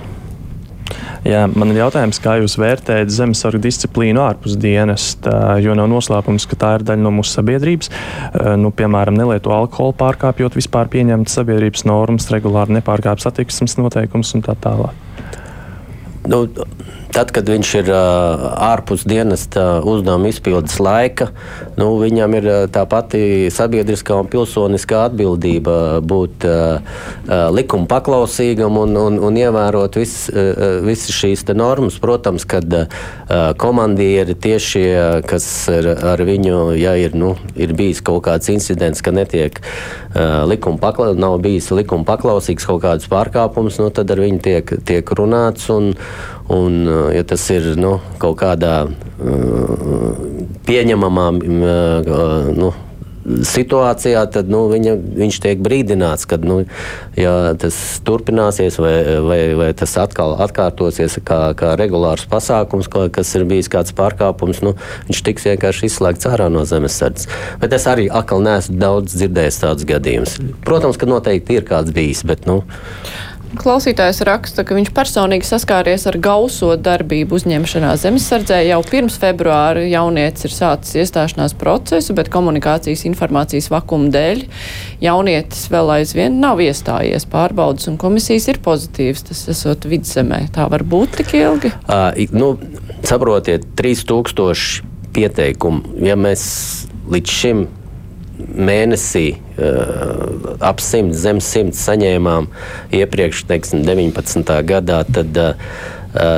Jā, 1.28 1.42
man 1.52 1.74
ir 1.74 1.82
jautājums, 1.82 2.22
kā 2.24 2.38
jūs 2.40 2.56
vērtējat 2.62 3.12
zemesargu 3.12 3.60
disciplīnu 3.66 4.24
ārpus 4.24 4.56
dienas, 4.56 5.10
tā, 5.20 5.36
jo 5.60 5.76
nav 5.76 5.92
noslēpums, 5.92 6.48
ka 6.48 6.62
tā 6.64 6.72
ir 6.78 6.86
daļa 6.88 7.04
no 7.04 7.12
mūsu 7.18 7.36
sabiedrības. 7.42 7.92
Nu, 8.64 8.72
piemēram, 8.72 9.20
nelieto 9.20 9.52
alkoholu 9.52 9.98
pārkāpjot 10.00 10.56
vispār 10.56 10.88
pieņemtas 10.96 11.36
sabiedrības 11.42 11.84
normas, 11.92 12.32
regulāri 12.32 12.80
nepārkāpj 12.80 13.28
satiksmes 13.28 13.76
noteikumus 13.84 14.32
un 14.40 14.48
tā 14.48 14.56
tālāk. 14.64 14.96
Nu, 16.32 16.46
Tad, 17.12 17.34
kad 17.36 17.50
viņš 17.52 17.70
ir 17.82 17.90
uh, 17.92 18.44
ārpus 18.72 19.02
dienas 19.04 19.44
uzdevuma 19.52 20.30
izpildes 20.32 20.78
laika, 20.80 21.28
nu, 21.76 21.90
viņam 22.00 22.38
ir 22.40 22.48
uh, 22.48 22.60
tā 22.72 22.86
pati 22.88 23.50
sabiedriskā 23.52 24.16
un 24.22 24.30
pilsoniskā 24.32 25.02
atbildība 25.10 26.00
būt 26.08 26.48
uh, 26.48 26.80
uh, 26.80 27.50
likuma 27.52 27.90
paklausīgam 27.92 28.80
un, 28.80 28.96
un, 28.96 29.20
un 29.28 29.40
ievērot 29.42 30.00
visas 30.00 30.32
uh, 30.32 30.80
vis 30.88 31.04
šīs 31.12 31.44
normas. 31.52 32.00
Protams, 32.00 32.48
kad 32.48 32.72
uh, 32.72 32.88
komandieri 33.60 34.38
tieši, 34.40 34.86
kas 35.28 35.46
ir 35.74 35.92
ar 35.92 36.24
viņu, 36.24 36.64
ja 36.80 36.96
ir, 36.96 37.18
nu, 37.18 37.34
ir 37.60 37.76
bijis 37.76 38.00
kaut 38.08 38.24
kāds 38.30 38.48
incidents, 38.56 39.04
ka 39.04 39.12
netiek 39.12 39.60
uh, 39.60 40.48
likuma 40.48 40.80
paklausīgs, 40.80 41.26
nav 41.28 41.42
bijis 41.44 41.74
likuma 41.76 42.08
paklausīgs 42.08 42.72
kaut 42.72 42.86
kāds 42.88 43.12
pārkāpums, 43.12 43.84
nu, 43.84 43.92
tad 43.92 44.16
ar 44.16 44.24
viņu 44.24 44.46
tiek, 44.48 44.78
tiek 44.88 45.18
runāts. 45.20 45.68
Un, 45.76 45.98
Un, 46.52 46.82
uh, 46.88 47.10
ja 47.16 47.24
tas 47.28 47.44
ir 47.54 47.74
nu, 47.80 47.96
kaut 48.20 48.40
kādā 48.42 48.76
uh, 48.86 50.24
pieņemamā 50.68 51.28
uh, 51.40 52.50
nu, 52.58 52.72
situācijā, 53.22 54.24
tad 54.34 54.50
nu, 54.52 54.64
viņa, 54.72 54.96
viņš 55.20 55.40
tiek 55.44 55.62
brīdināts, 55.62 56.26
ka 56.30 56.40
nu, 56.42 56.62
ja 57.20 57.54
tas 57.60 57.78
turpināsies 58.06 58.80
vai, 58.82 58.94
vai, 59.26 59.40
vai 59.58 59.70
tas 59.78 59.94
atkal 60.02 60.36
atkārtosies 60.42 61.20
kā, 61.26 61.40
kā 61.58 61.76
regulārs 61.80 62.26
pasākums, 62.32 62.90
kas 62.90 63.36
ir 63.38 63.46
bijis 63.50 63.70
kāds 63.72 63.96
pārkāpums, 63.98 64.64
nu, 64.66 64.76
viņš 65.10 65.24
tiks 65.28 65.48
vienkārši 65.52 65.90
izslēgts 65.92 66.30
ārā 66.32 66.50
no 66.54 66.66
zemesardzes. 66.68 67.30
Bet 67.62 67.78
es 67.78 67.88
arī 67.90 68.10
atkal 68.10 68.44
neesmu 68.46 68.80
daudz 68.82 69.16
dzirdējis 69.18 69.64
tādus 69.66 69.90
gadījumus. 69.90 70.40
Protams, 70.66 70.98
ka 70.98 71.10
noteikti 71.10 71.60
ir 71.60 71.68
kāds 71.70 71.94
bijis, 71.96 72.26
bet. 72.28 72.48
Nu, 72.50 72.64
Klausītājs 73.60 74.22
raksta, 74.24 74.64
ka 74.64 74.76
viņš 74.78 74.94
personīgi 74.96 75.44
saskāries 75.44 76.06
ar 76.08 76.16
gauso 76.24 76.70
darbību 76.80 77.36
uzņemšanā 77.36 77.90
zemesardzē. 78.00 78.62
Jau 78.70 78.80
pirms 78.88 79.18
februāra 79.20 79.84
jaunietis 79.84 80.48
ir 80.48 80.54
sācis 80.56 81.02
iestāšanās 81.04 81.56
procesu, 81.60 82.16
bet 82.16 82.32
komunikācijas 82.32 83.04
informācijas 83.10 83.68
vakuma 83.74 84.08
dēļ 84.14 84.46
jaunietis 85.04 85.66
vēl 85.74 85.92
aizvien 85.98 86.40
nav 86.40 86.64
iestājies. 86.64 87.28
Pārbaudas 87.32 87.92
un 87.92 88.00
komisijas 88.00 88.48
ir 88.54 88.62
pozitīvas. 88.64 89.26
Tas 89.28 89.44
esot 89.52 89.90
vidzemē. 89.92 90.46
Tā 90.56 90.70
var 90.72 90.88
būt 90.88 91.20
tik 91.20 91.36
ilgi? 91.42 91.74
Uh, 91.92 92.16
nu, 92.32 92.54
saprotiet, 93.04 93.68
3000 93.76 94.88
pieteikumu. 95.12 96.00
Ja 96.08 96.16
mēs 96.16 96.48
līdz 97.12 97.40
šim 97.42 97.68
mēnesī 98.50 99.26
uh, 99.36 100.56
ap 100.60 100.84
100, 100.84 101.16
zem 101.18 101.42
100 101.44 101.78
saņēmām 101.78 102.50
iepriekš, 103.02 103.46
teiksim, 103.50 103.84
19. 103.88 104.56
gadā, 104.68 105.02
tad 105.08 105.42
uh, 105.42 105.58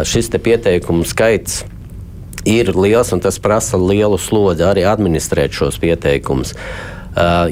šis 0.07 0.31
te 0.33 0.41
pieteikumu 0.41 1.05
skaits 1.07 1.63
ir 2.49 2.73
liels 2.75 3.13
un 3.15 3.21
tas 3.23 3.39
prasa 3.39 3.79
lielu 3.79 4.19
slodzi 4.19 4.65
arī 4.67 4.83
administrēt 4.87 5.55
šos 5.55 5.79
pieteikumus. 5.79 6.51
Uh, 6.53 6.92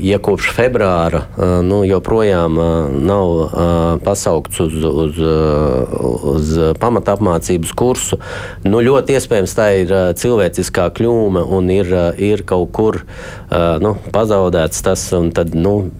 ja 0.01 0.17
kopš 0.23 0.51
februāra 0.57 1.23
eh, 1.37 1.53
nu, 1.65 1.81
joprojām 1.85 2.57
eh, 2.57 2.69
nav 3.05 3.99
pasaukts 4.05 4.59
uz, 4.63 4.75
uz, 4.85 5.19
uz 6.33 6.51
pamatapmācības 6.81 7.73
kursu, 7.77 8.17
nu, 8.65 8.81
ļoti 8.81 9.17
iespējams 9.17 9.55
tā 9.57 9.67
ir 9.83 9.93
cilvēciskā 10.17 10.87
kļūme 10.97 11.43
un 11.57 11.69
ir, 11.73 11.91
ir 12.17 12.43
kaut 12.47 12.71
kur 12.75 13.01
nu, 13.81 13.95
pazaudēts 14.13 14.83
tas. 14.85 15.03
Tad, 15.35 15.55
nu, 15.57 15.91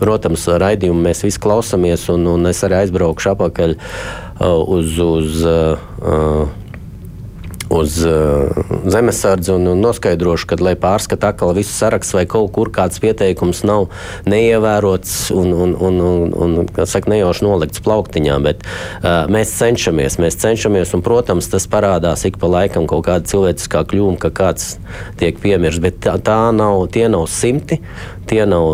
protams, 0.00 0.46
raidījumu 0.60 1.04
mēs 1.04 1.22
visi 1.24 1.40
klausāmies, 1.42 2.08
un, 2.12 2.26
un 2.34 2.50
es 2.50 2.62
arī 2.66 2.82
aizbraukšu 2.82 3.34
atpakaļ 3.34 3.76
uz. 4.76 4.96
uz 5.04 5.44
uh, 5.46 6.59
uz 7.70 8.04
uh, 8.04 8.50
zemesardzi 8.84 9.52
un, 9.54 9.68
un 9.70 9.80
noskaidrošu, 9.84 10.48
ka, 10.50 10.58
lai 10.60 10.74
pārskata 10.78 11.30
atkal 11.30 11.54
visu 11.54 11.70
sarakstu 11.70 12.18
vai 12.18 12.24
kaut 12.30 12.50
kur 12.56 12.70
kāds 12.74 12.98
pieteikums 13.02 13.62
nav 13.68 13.88
neievērots 14.30 15.30
un, 15.36 15.52
un, 15.54 15.74
un, 15.78 16.00
un, 16.02 16.26
un 16.34 16.86
saka, 16.90 17.12
nejauši 17.14 17.46
nolikts 17.46 17.84
plauktiņā. 17.86 18.38
Bet 18.44 18.66
uh, 18.66 19.30
mēs 19.30 19.54
cenšamies, 19.60 20.18
mēs 20.22 20.38
cenšamies, 20.42 20.94
un, 20.98 21.04
protams, 21.06 21.50
tas 21.52 21.68
parādās 21.70 22.26
ik 22.26 22.40
pa 22.42 22.50
laikam 22.50 22.90
kaut 22.90 23.06
kāda 23.06 23.30
cilvēciskā 23.30 23.84
kļūme, 23.92 24.18
ka 24.20 24.32
kāds 24.34 24.72
tiek 25.22 25.38
piemirsts. 25.38 25.82
Bet 25.84 26.02
tā, 26.04 26.16
tā 26.18 26.40
nav, 26.56 26.88
tie 26.94 27.06
nav 27.12 27.28
simti, 27.30 27.78
tie 28.30 28.46
nav 28.48 28.68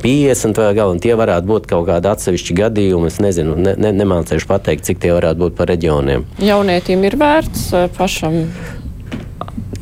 50 0.00 0.62
vai 0.62 0.72
galvenā. 0.76 1.02
Tie 1.02 1.14
varētu 1.18 1.50
būt 1.50 1.68
kaut 1.70 1.86
kādi 1.90 2.10
atsevišķi 2.10 2.56
gadījumi. 2.60 3.10
Es 3.10 3.20
nezinu, 3.22 3.56
ne, 3.58 3.76
ne, 3.80 3.92
nemācīšu 4.00 4.48
pateikt, 4.50 4.86
cik 4.88 5.02
tie 5.02 5.12
varētu 5.16 5.42
būt 5.44 5.58
par 5.58 5.70
reģioniem. 5.72 6.26
Jaunietim 6.42 7.04
ir 7.06 7.18
vērts 7.20 7.68
eh, 7.76 7.86
pašam 7.96 8.44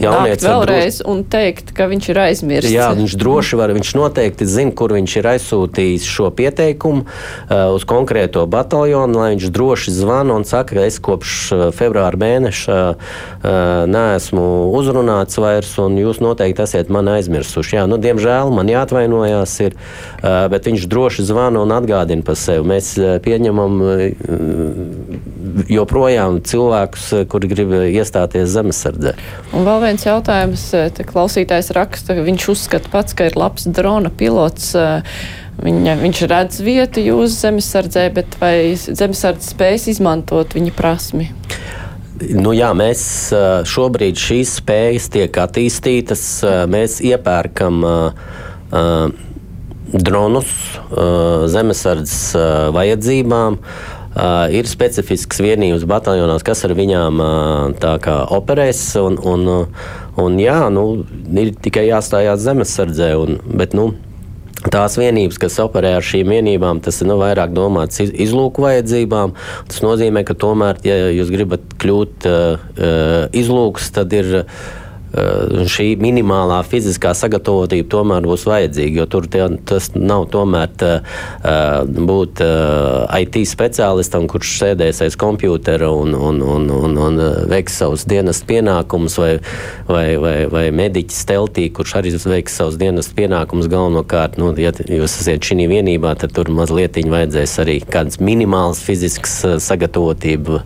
Jaunietis 0.05 0.47
vēlreiz 0.49 0.99
droši... 1.01 1.09
un 1.11 1.23
teikt, 1.33 1.73
ka 1.77 1.89
viņš 1.91 2.09
ir 2.13 2.21
aizmirsis. 2.25 2.75
Jā, 2.75 2.91
viņš 2.97 3.17
droši 3.21 3.59
var, 3.61 3.73
viņš 3.77 3.93
noteikti 3.99 4.49
zina, 4.49 4.75
kur 4.77 4.95
viņš 4.97 5.17
ir 5.21 5.29
aizsūtījis 5.35 6.09
šo 6.09 6.31
pieteikumu 6.35 7.05
uh, 7.05 7.75
uz 7.75 7.87
konkrēto 7.89 8.45
bataljonu, 8.51 9.21
lai 9.21 9.31
viņš 9.35 9.49
droši 9.55 9.95
zvana 9.95 10.39
un 10.39 10.47
saka, 10.49 10.77
ka 10.79 10.87
es 10.89 11.01
kopš 11.03 11.37
uh, 11.55 11.65
februāra 11.75 12.19
mēneša 12.21 12.79
uh, 12.95 13.85
neesmu 13.91 14.47
uzrunāts 14.75 15.39
vairs, 15.41 15.75
un 15.83 15.99
jūs 16.01 16.21
noteikti 16.25 16.65
esat 16.65 16.93
mani 16.93 17.17
aizmirsuši. 17.19 17.79
Jā, 17.79 17.87
nu, 17.91 17.99
diemžēl 18.01 18.53
man 18.55 18.71
jāatvainojās, 18.71 19.55
ir, 19.67 19.77
uh, 19.77 20.47
bet 20.53 20.69
viņš 20.71 20.89
droši 20.91 21.27
zvana 21.29 21.63
un 21.65 21.75
atgādina 21.75 22.25
par 22.27 22.39
sevi. 22.41 22.67
Mēs 22.75 22.95
uh, 23.01 23.17
pieņemam 23.25 23.81
uh, 23.85 23.93
joprojām 25.71 26.41
cilvēkus, 26.45 27.11
kuri 27.31 27.51
grib 27.51 27.75
iestāties 27.87 28.51
zemesardzē. 28.55 29.15
Un 29.55 29.67
vēl 29.67 29.83
viens 29.85 29.94
jautājums. 30.03 30.67
Te 30.97 31.07
klausītājs 31.07 31.71
raksta, 31.77 32.17
ka 32.17 32.25
viņš 32.27 32.49
uzskata 32.51 32.91
pats, 32.91 33.15
ka 33.17 33.29
ir 33.31 33.39
labs 33.39 33.69
drona 33.71 34.11
pilots. 34.11 34.73
Viņa, 35.65 35.95
viņš 36.01 36.23
redz 36.31 36.59
vietu 36.67 37.05
jūsu 37.05 37.37
zemesardzē, 37.37 38.09
bet 38.17 38.35
vai 38.41 38.75
zemesardze 38.75 39.55
spējas 39.55 39.87
izmantot 39.95 40.57
viņa 40.57 40.75
prasmi? 40.75 41.29
Nu, 42.35 42.53
jā, 42.55 42.73
mēs 42.75 43.05
šobrīd 43.71 44.19
šīs 44.19 44.59
spējas 44.61 45.09
tiek 45.15 45.39
attīstītas. 45.45 46.25
Mēs 46.71 46.99
iepērkam 47.07 47.83
dronus 49.95 50.55
zemesardzes 51.55 52.33
vajadzībām. 52.75 53.59
Uh, 53.63 53.94
Uh, 54.15 54.47
ir 54.55 54.69
specifisks 54.71 55.41
vienības 55.43 55.83
bataljonos, 55.91 56.45
kas 56.47 56.63
ar 56.69 56.77
viņām 56.79 57.19
uh, 57.19 58.09
operēs. 58.37 58.83
Un, 59.03 59.19
un, 59.19 59.67
un, 60.23 60.37
jā, 60.39 60.61
nu, 60.71 60.85
ir 61.43 61.51
tikai 61.59 61.89
jāstājās 61.89 62.45
zemesardzē. 62.47 63.15
Un, 63.19 63.41
bet, 63.59 63.75
nu, 63.75 63.93
Tās 64.65 64.95
vienības, 64.97 65.37
kas 65.37 65.59
operē 65.61 65.91
ar 65.99 66.05
šīm 66.07 66.31
vienībām, 66.33 66.79
tas 66.81 67.03
ir 67.03 67.09
nu, 67.11 67.19
vairāk 67.21 67.51
domāts 67.53 68.01
izlūku 68.01 68.63
vajadzībām. 68.65 69.35
Tas 69.69 69.83
nozīmē, 69.85 70.23
ka 70.25 70.37
tomēr, 70.41 70.81
ja 70.87 71.11
jūs 71.13 71.29
gribat 71.35 71.75
kļūt 71.83 72.29
uh, 72.31 73.27
izlūks, 73.37 73.91
tad 73.99 74.15
ir 74.17 74.31
šī 75.15 75.95
minimālā 76.01 76.61
fiziskā 76.67 77.13
sagatavotība 77.17 77.89
tomēr 77.93 78.27
būs 78.27 78.47
vajadzīga, 78.49 79.03
jo 79.03 79.07
tur 79.11 79.29
tie, 79.31 79.45
tas 79.69 79.91
nav 79.95 80.27
tomēr 80.33 80.73
tā, 80.81 80.93
būt 81.85 82.43
IT 83.21 83.39
speciālistam, 83.51 84.27
kurš 84.31 84.57
sēdēs 84.63 85.03
aiz 85.07 85.19
kompjutera 85.21 85.91
un, 85.95 86.15
un, 86.15 86.41
un, 86.43 86.67
un, 86.75 86.99
un 87.07 87.23
veiks 87.51 87.79
savus 87.83 88.07
dienas 88.11 88.43
pienākumus, 88.47 89.19
vai, 89.21 89.31
vai, 89.89 90.07
vai, 90.21 90.37
vai 90.51 90.65
mediķis 90.75 91.23
teltī, 91.31 91.69
kurš 91.75 91.97
arī 92.01 92.15
veiks 92.19 92.59
savus 92.59 92.79
dienas 92.81 93.11
pienākumus 93.15 93.71
galvenokārt. 93.71 94.39
Nu, 94.41 94.51
ja 94.59 94.73
jūs 94.75 95.19
esat 95.21 95.47
šī 95.47 95.69
vienībā, 95.71 96.15
tad 96.19 96.35
tur 96.37 96.51
mazliet 96.55 96.95
vajadzēs 96.95 97.55
arī 97.63 97.79
kādas 97.83 98.21
minimālas 98.23 98.81
fiziskas 98.85 99.35
sagatavotība 99.65 100.61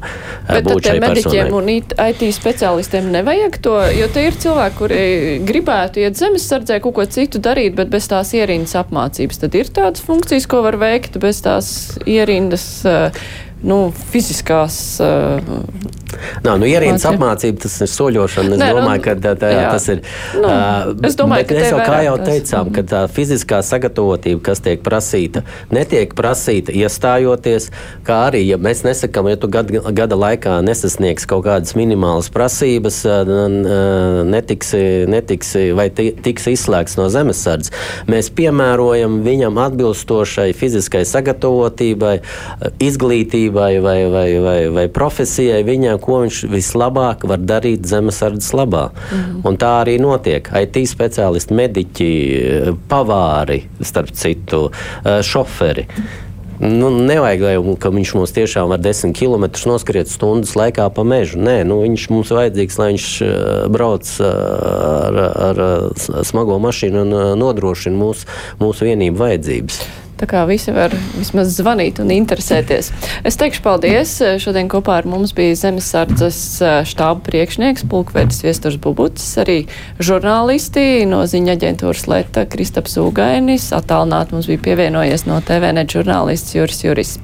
būt 0.65 0.89
šai 0.91 0.99
mediķiem 1.03 1.55
un 1.57 1.71
IT 1.73 2.25
speciālistiem 2.37 3.09
nevajag 3.13 3.59
to, 3.65 3.77
jo 3.97 4.09
te 4.13 4.27
ir 4.29 4.38
cilvēki, 4.43 4.77
kuri 4.79 5.03
gribētu 5.49 6.03
iet 6.03 6.19
zemesardzē 6.19 6.79
kaut 6.85 6.97
ko 6.99 7.07
citu 7.11 7.41
darīt, 7.43 7.77
bet 7.79 7.91
bez 7.93 8.09
tās 8.11 8.33
ierindas 8.37 8.77
apmācības. 8.79 9.43
Tad 9.43 9.59
ir 9.59 9.73
tādas 9.75 10.05
funkcijas, 10.05 10.49
ko 10.51 10.63
var 10.67 10.79
veikt 10.81 11.19
bez 11.23 11.43
tās 11.45 11.71
ierindas. 12.07 12.69
Uh, 12.87 13.29
nu, 13.67 13.89
fiziskās. 14.13 14.77
Uh, 15.03 15.43
Nā, 16.45 16.55
nu, 16.61 16.67
ierīnas 16.69 17.05
apmācība, 17.09 17.63
tas 17.65 17.77
ir 17.85 17.91
soļošana. 17.93 18.57
Es 18.57 18.63
Nē, 18.63 18.69
domāju, 18.77 19.03
ka 19.05 19.15
tā, 19.19 19.35
tā, 19.39 19.51
jā. 19.55 19.69
tas 19.73 19.89
ir. 19.93 20.03
Nu, 20.39 20.51
es 21.09 21.17
domāju, 21.19 21.49
ka 21.49 21.59
mēs 21.59 21.73
jau 21.73 21.81
kā 21.83 22.01
jau 22.07 22.17
teicām, 22.23 22.71
ka 22.75 22.85
tā 22.93 23.03
fiziskā 23.13 23.61
sagatavotība, 23.67 24.43
kas 24.51 24.63
tiek 24.65 24.83
prasīta, 24.87 25.45
netiek 25.75 26.15
prasīta 26.19 26.75
iestājoties, 26.77 27.71
kā 28.07 28.21
arī, 28.29 28.45
ja 28.49 28.59
mēs 28.61 28.85
nesakām, 28.87 29.31
ja 29.33 29.41
tu 29.41 29.51
gada, 29.53 29.83
gada 29.97 30.19
laikā 30.19 30.59
nesasniegs 30.67 31.29
kaut 31.29 31.47
kādas 31.49 31.77
minimālas 31.79 32.31
prasības, 32.35 33.03
netiksi, 34.29 34.83
netiksi 35.11 35.69
vai 35.79 35.89
tiks 35.95 36.51
izslēgts 36.55 36.99
no 37.01 37.09
zemesardzes, 37.13 37.75
mēs 38.11 38.33
piemērojam 38.39 39.21
viņam 39.27 39.61
atbilstošai 39.69 40.51
fiziskai 40.57 41.05
sagatavotībai, 41.09 42.19
izglītībai 42.83 43.19
izglītībai 43.19 43.81
vai, 43.83 44.09
vai, 44.11 44.39
vai, 44.43 44.69
vai 44.73 44.87
profesijai 44.89 45.63
viņam, 45.67 45.99
ko 46.09 46.23
viņš 46.25 46.45
vislabāk 46.53 47.27
var 47.29 47.43
darīt 47.45 47.87
zemesardzes 47.89 48.55
labā. 48.57 48.89
Mm 48.89 49.43
-hmm. 49.43 49.59
Tā 49.59 49.73
arī 49.83 49.99
notiek. 50.01 50.49
IT 50.63 50.77
speciālisti, 50.89 51.55
mediķi, 51.55 52.09
pavāri, 52.89 53.63
starp 53.83 54.11
citu, 54.15 54.71
eh, 55.05 55.23
šoferi. 55.23 55.87
Nu, 56.61 56.91
nevajag, 56.91 57.41
lai, 57.41 57.77
ka 57.79 57.89
viņš 57.95 58.15
mums 58.15 58.33
tiešām 58.35 58.69
var 58.69 58.81
desmit 58.83 59.19
km 59.19 59.45
noskriet 59.67 60.09
stundas 60.11 60.57
laikā 60.59 60.89
pa 60.91 61.03
mežu. 61.03 61.39
Nē, 61.39 61.63
nu, 61.65 61.83
viņš 61.83 62.11
mums 62.11 62.31
vajadzīgs, 62.31 62.79
lai 62.79 62.89
viņš 62.93 63.07
eh, 63.23 63.69
brauc 63.69 64.21
eh, 64.21 64.25
ar, 64.25 65.15
ar, 65.49 65.63
smago 66.25 66.59
mašīnu 66.59 67.01
un 67.07 67.39
nodrošina 67.39 67.97
mūsu, 67.97 68.27
mūsu 68.59 68.91
vienību 68.91 69.17
vajadzības. 69.17 70.08
Tā 70.19 70.27
kā 70.27 70.43
visi 70.49 70.73
var 70.75 70.95
vismaz 71.15 71.53
zvanīt 71.55 72.01
un 72.03 72.11
interesēties. 72.11 72.91
Es 73.29 73.39
teikšu 73.39 73.63
paldies. 73.63 74.17
Šodien 74.43 74.71
kopā 74.71 74.97
ar 74.99 75.07
mums 75.07 75.35
bija 75.37 75.55
Zemesardzes 75.59 76.41
eh, 76.59 76.81
štāba 76.89 77.23
priekšnieks, 77.29 77.87
pulkvedis 77.91 78.43
Viesturs 78.43 78.81
Bubucis, 78.83 79.31
arī 79.45 79.59
žurnālisti 80.03 81.07
no 81.07 81.23
ziņa 81.29 81.55
aģentūras 81.55 82.09
Leta 82.11 82.47
Kristaps 82.51 82.99
Ugainis. 83.03 83.71
Atālināt 83.77 84.35
mums 84.35 84.51
bija 84.51 84.65
pievienojies 84.71 85.29
no 85.31 85.39
TVNet 85.39 85.95
žurnālists 85.95 86.57
Juris 86.59 86.83
Juris. 86.83 87.19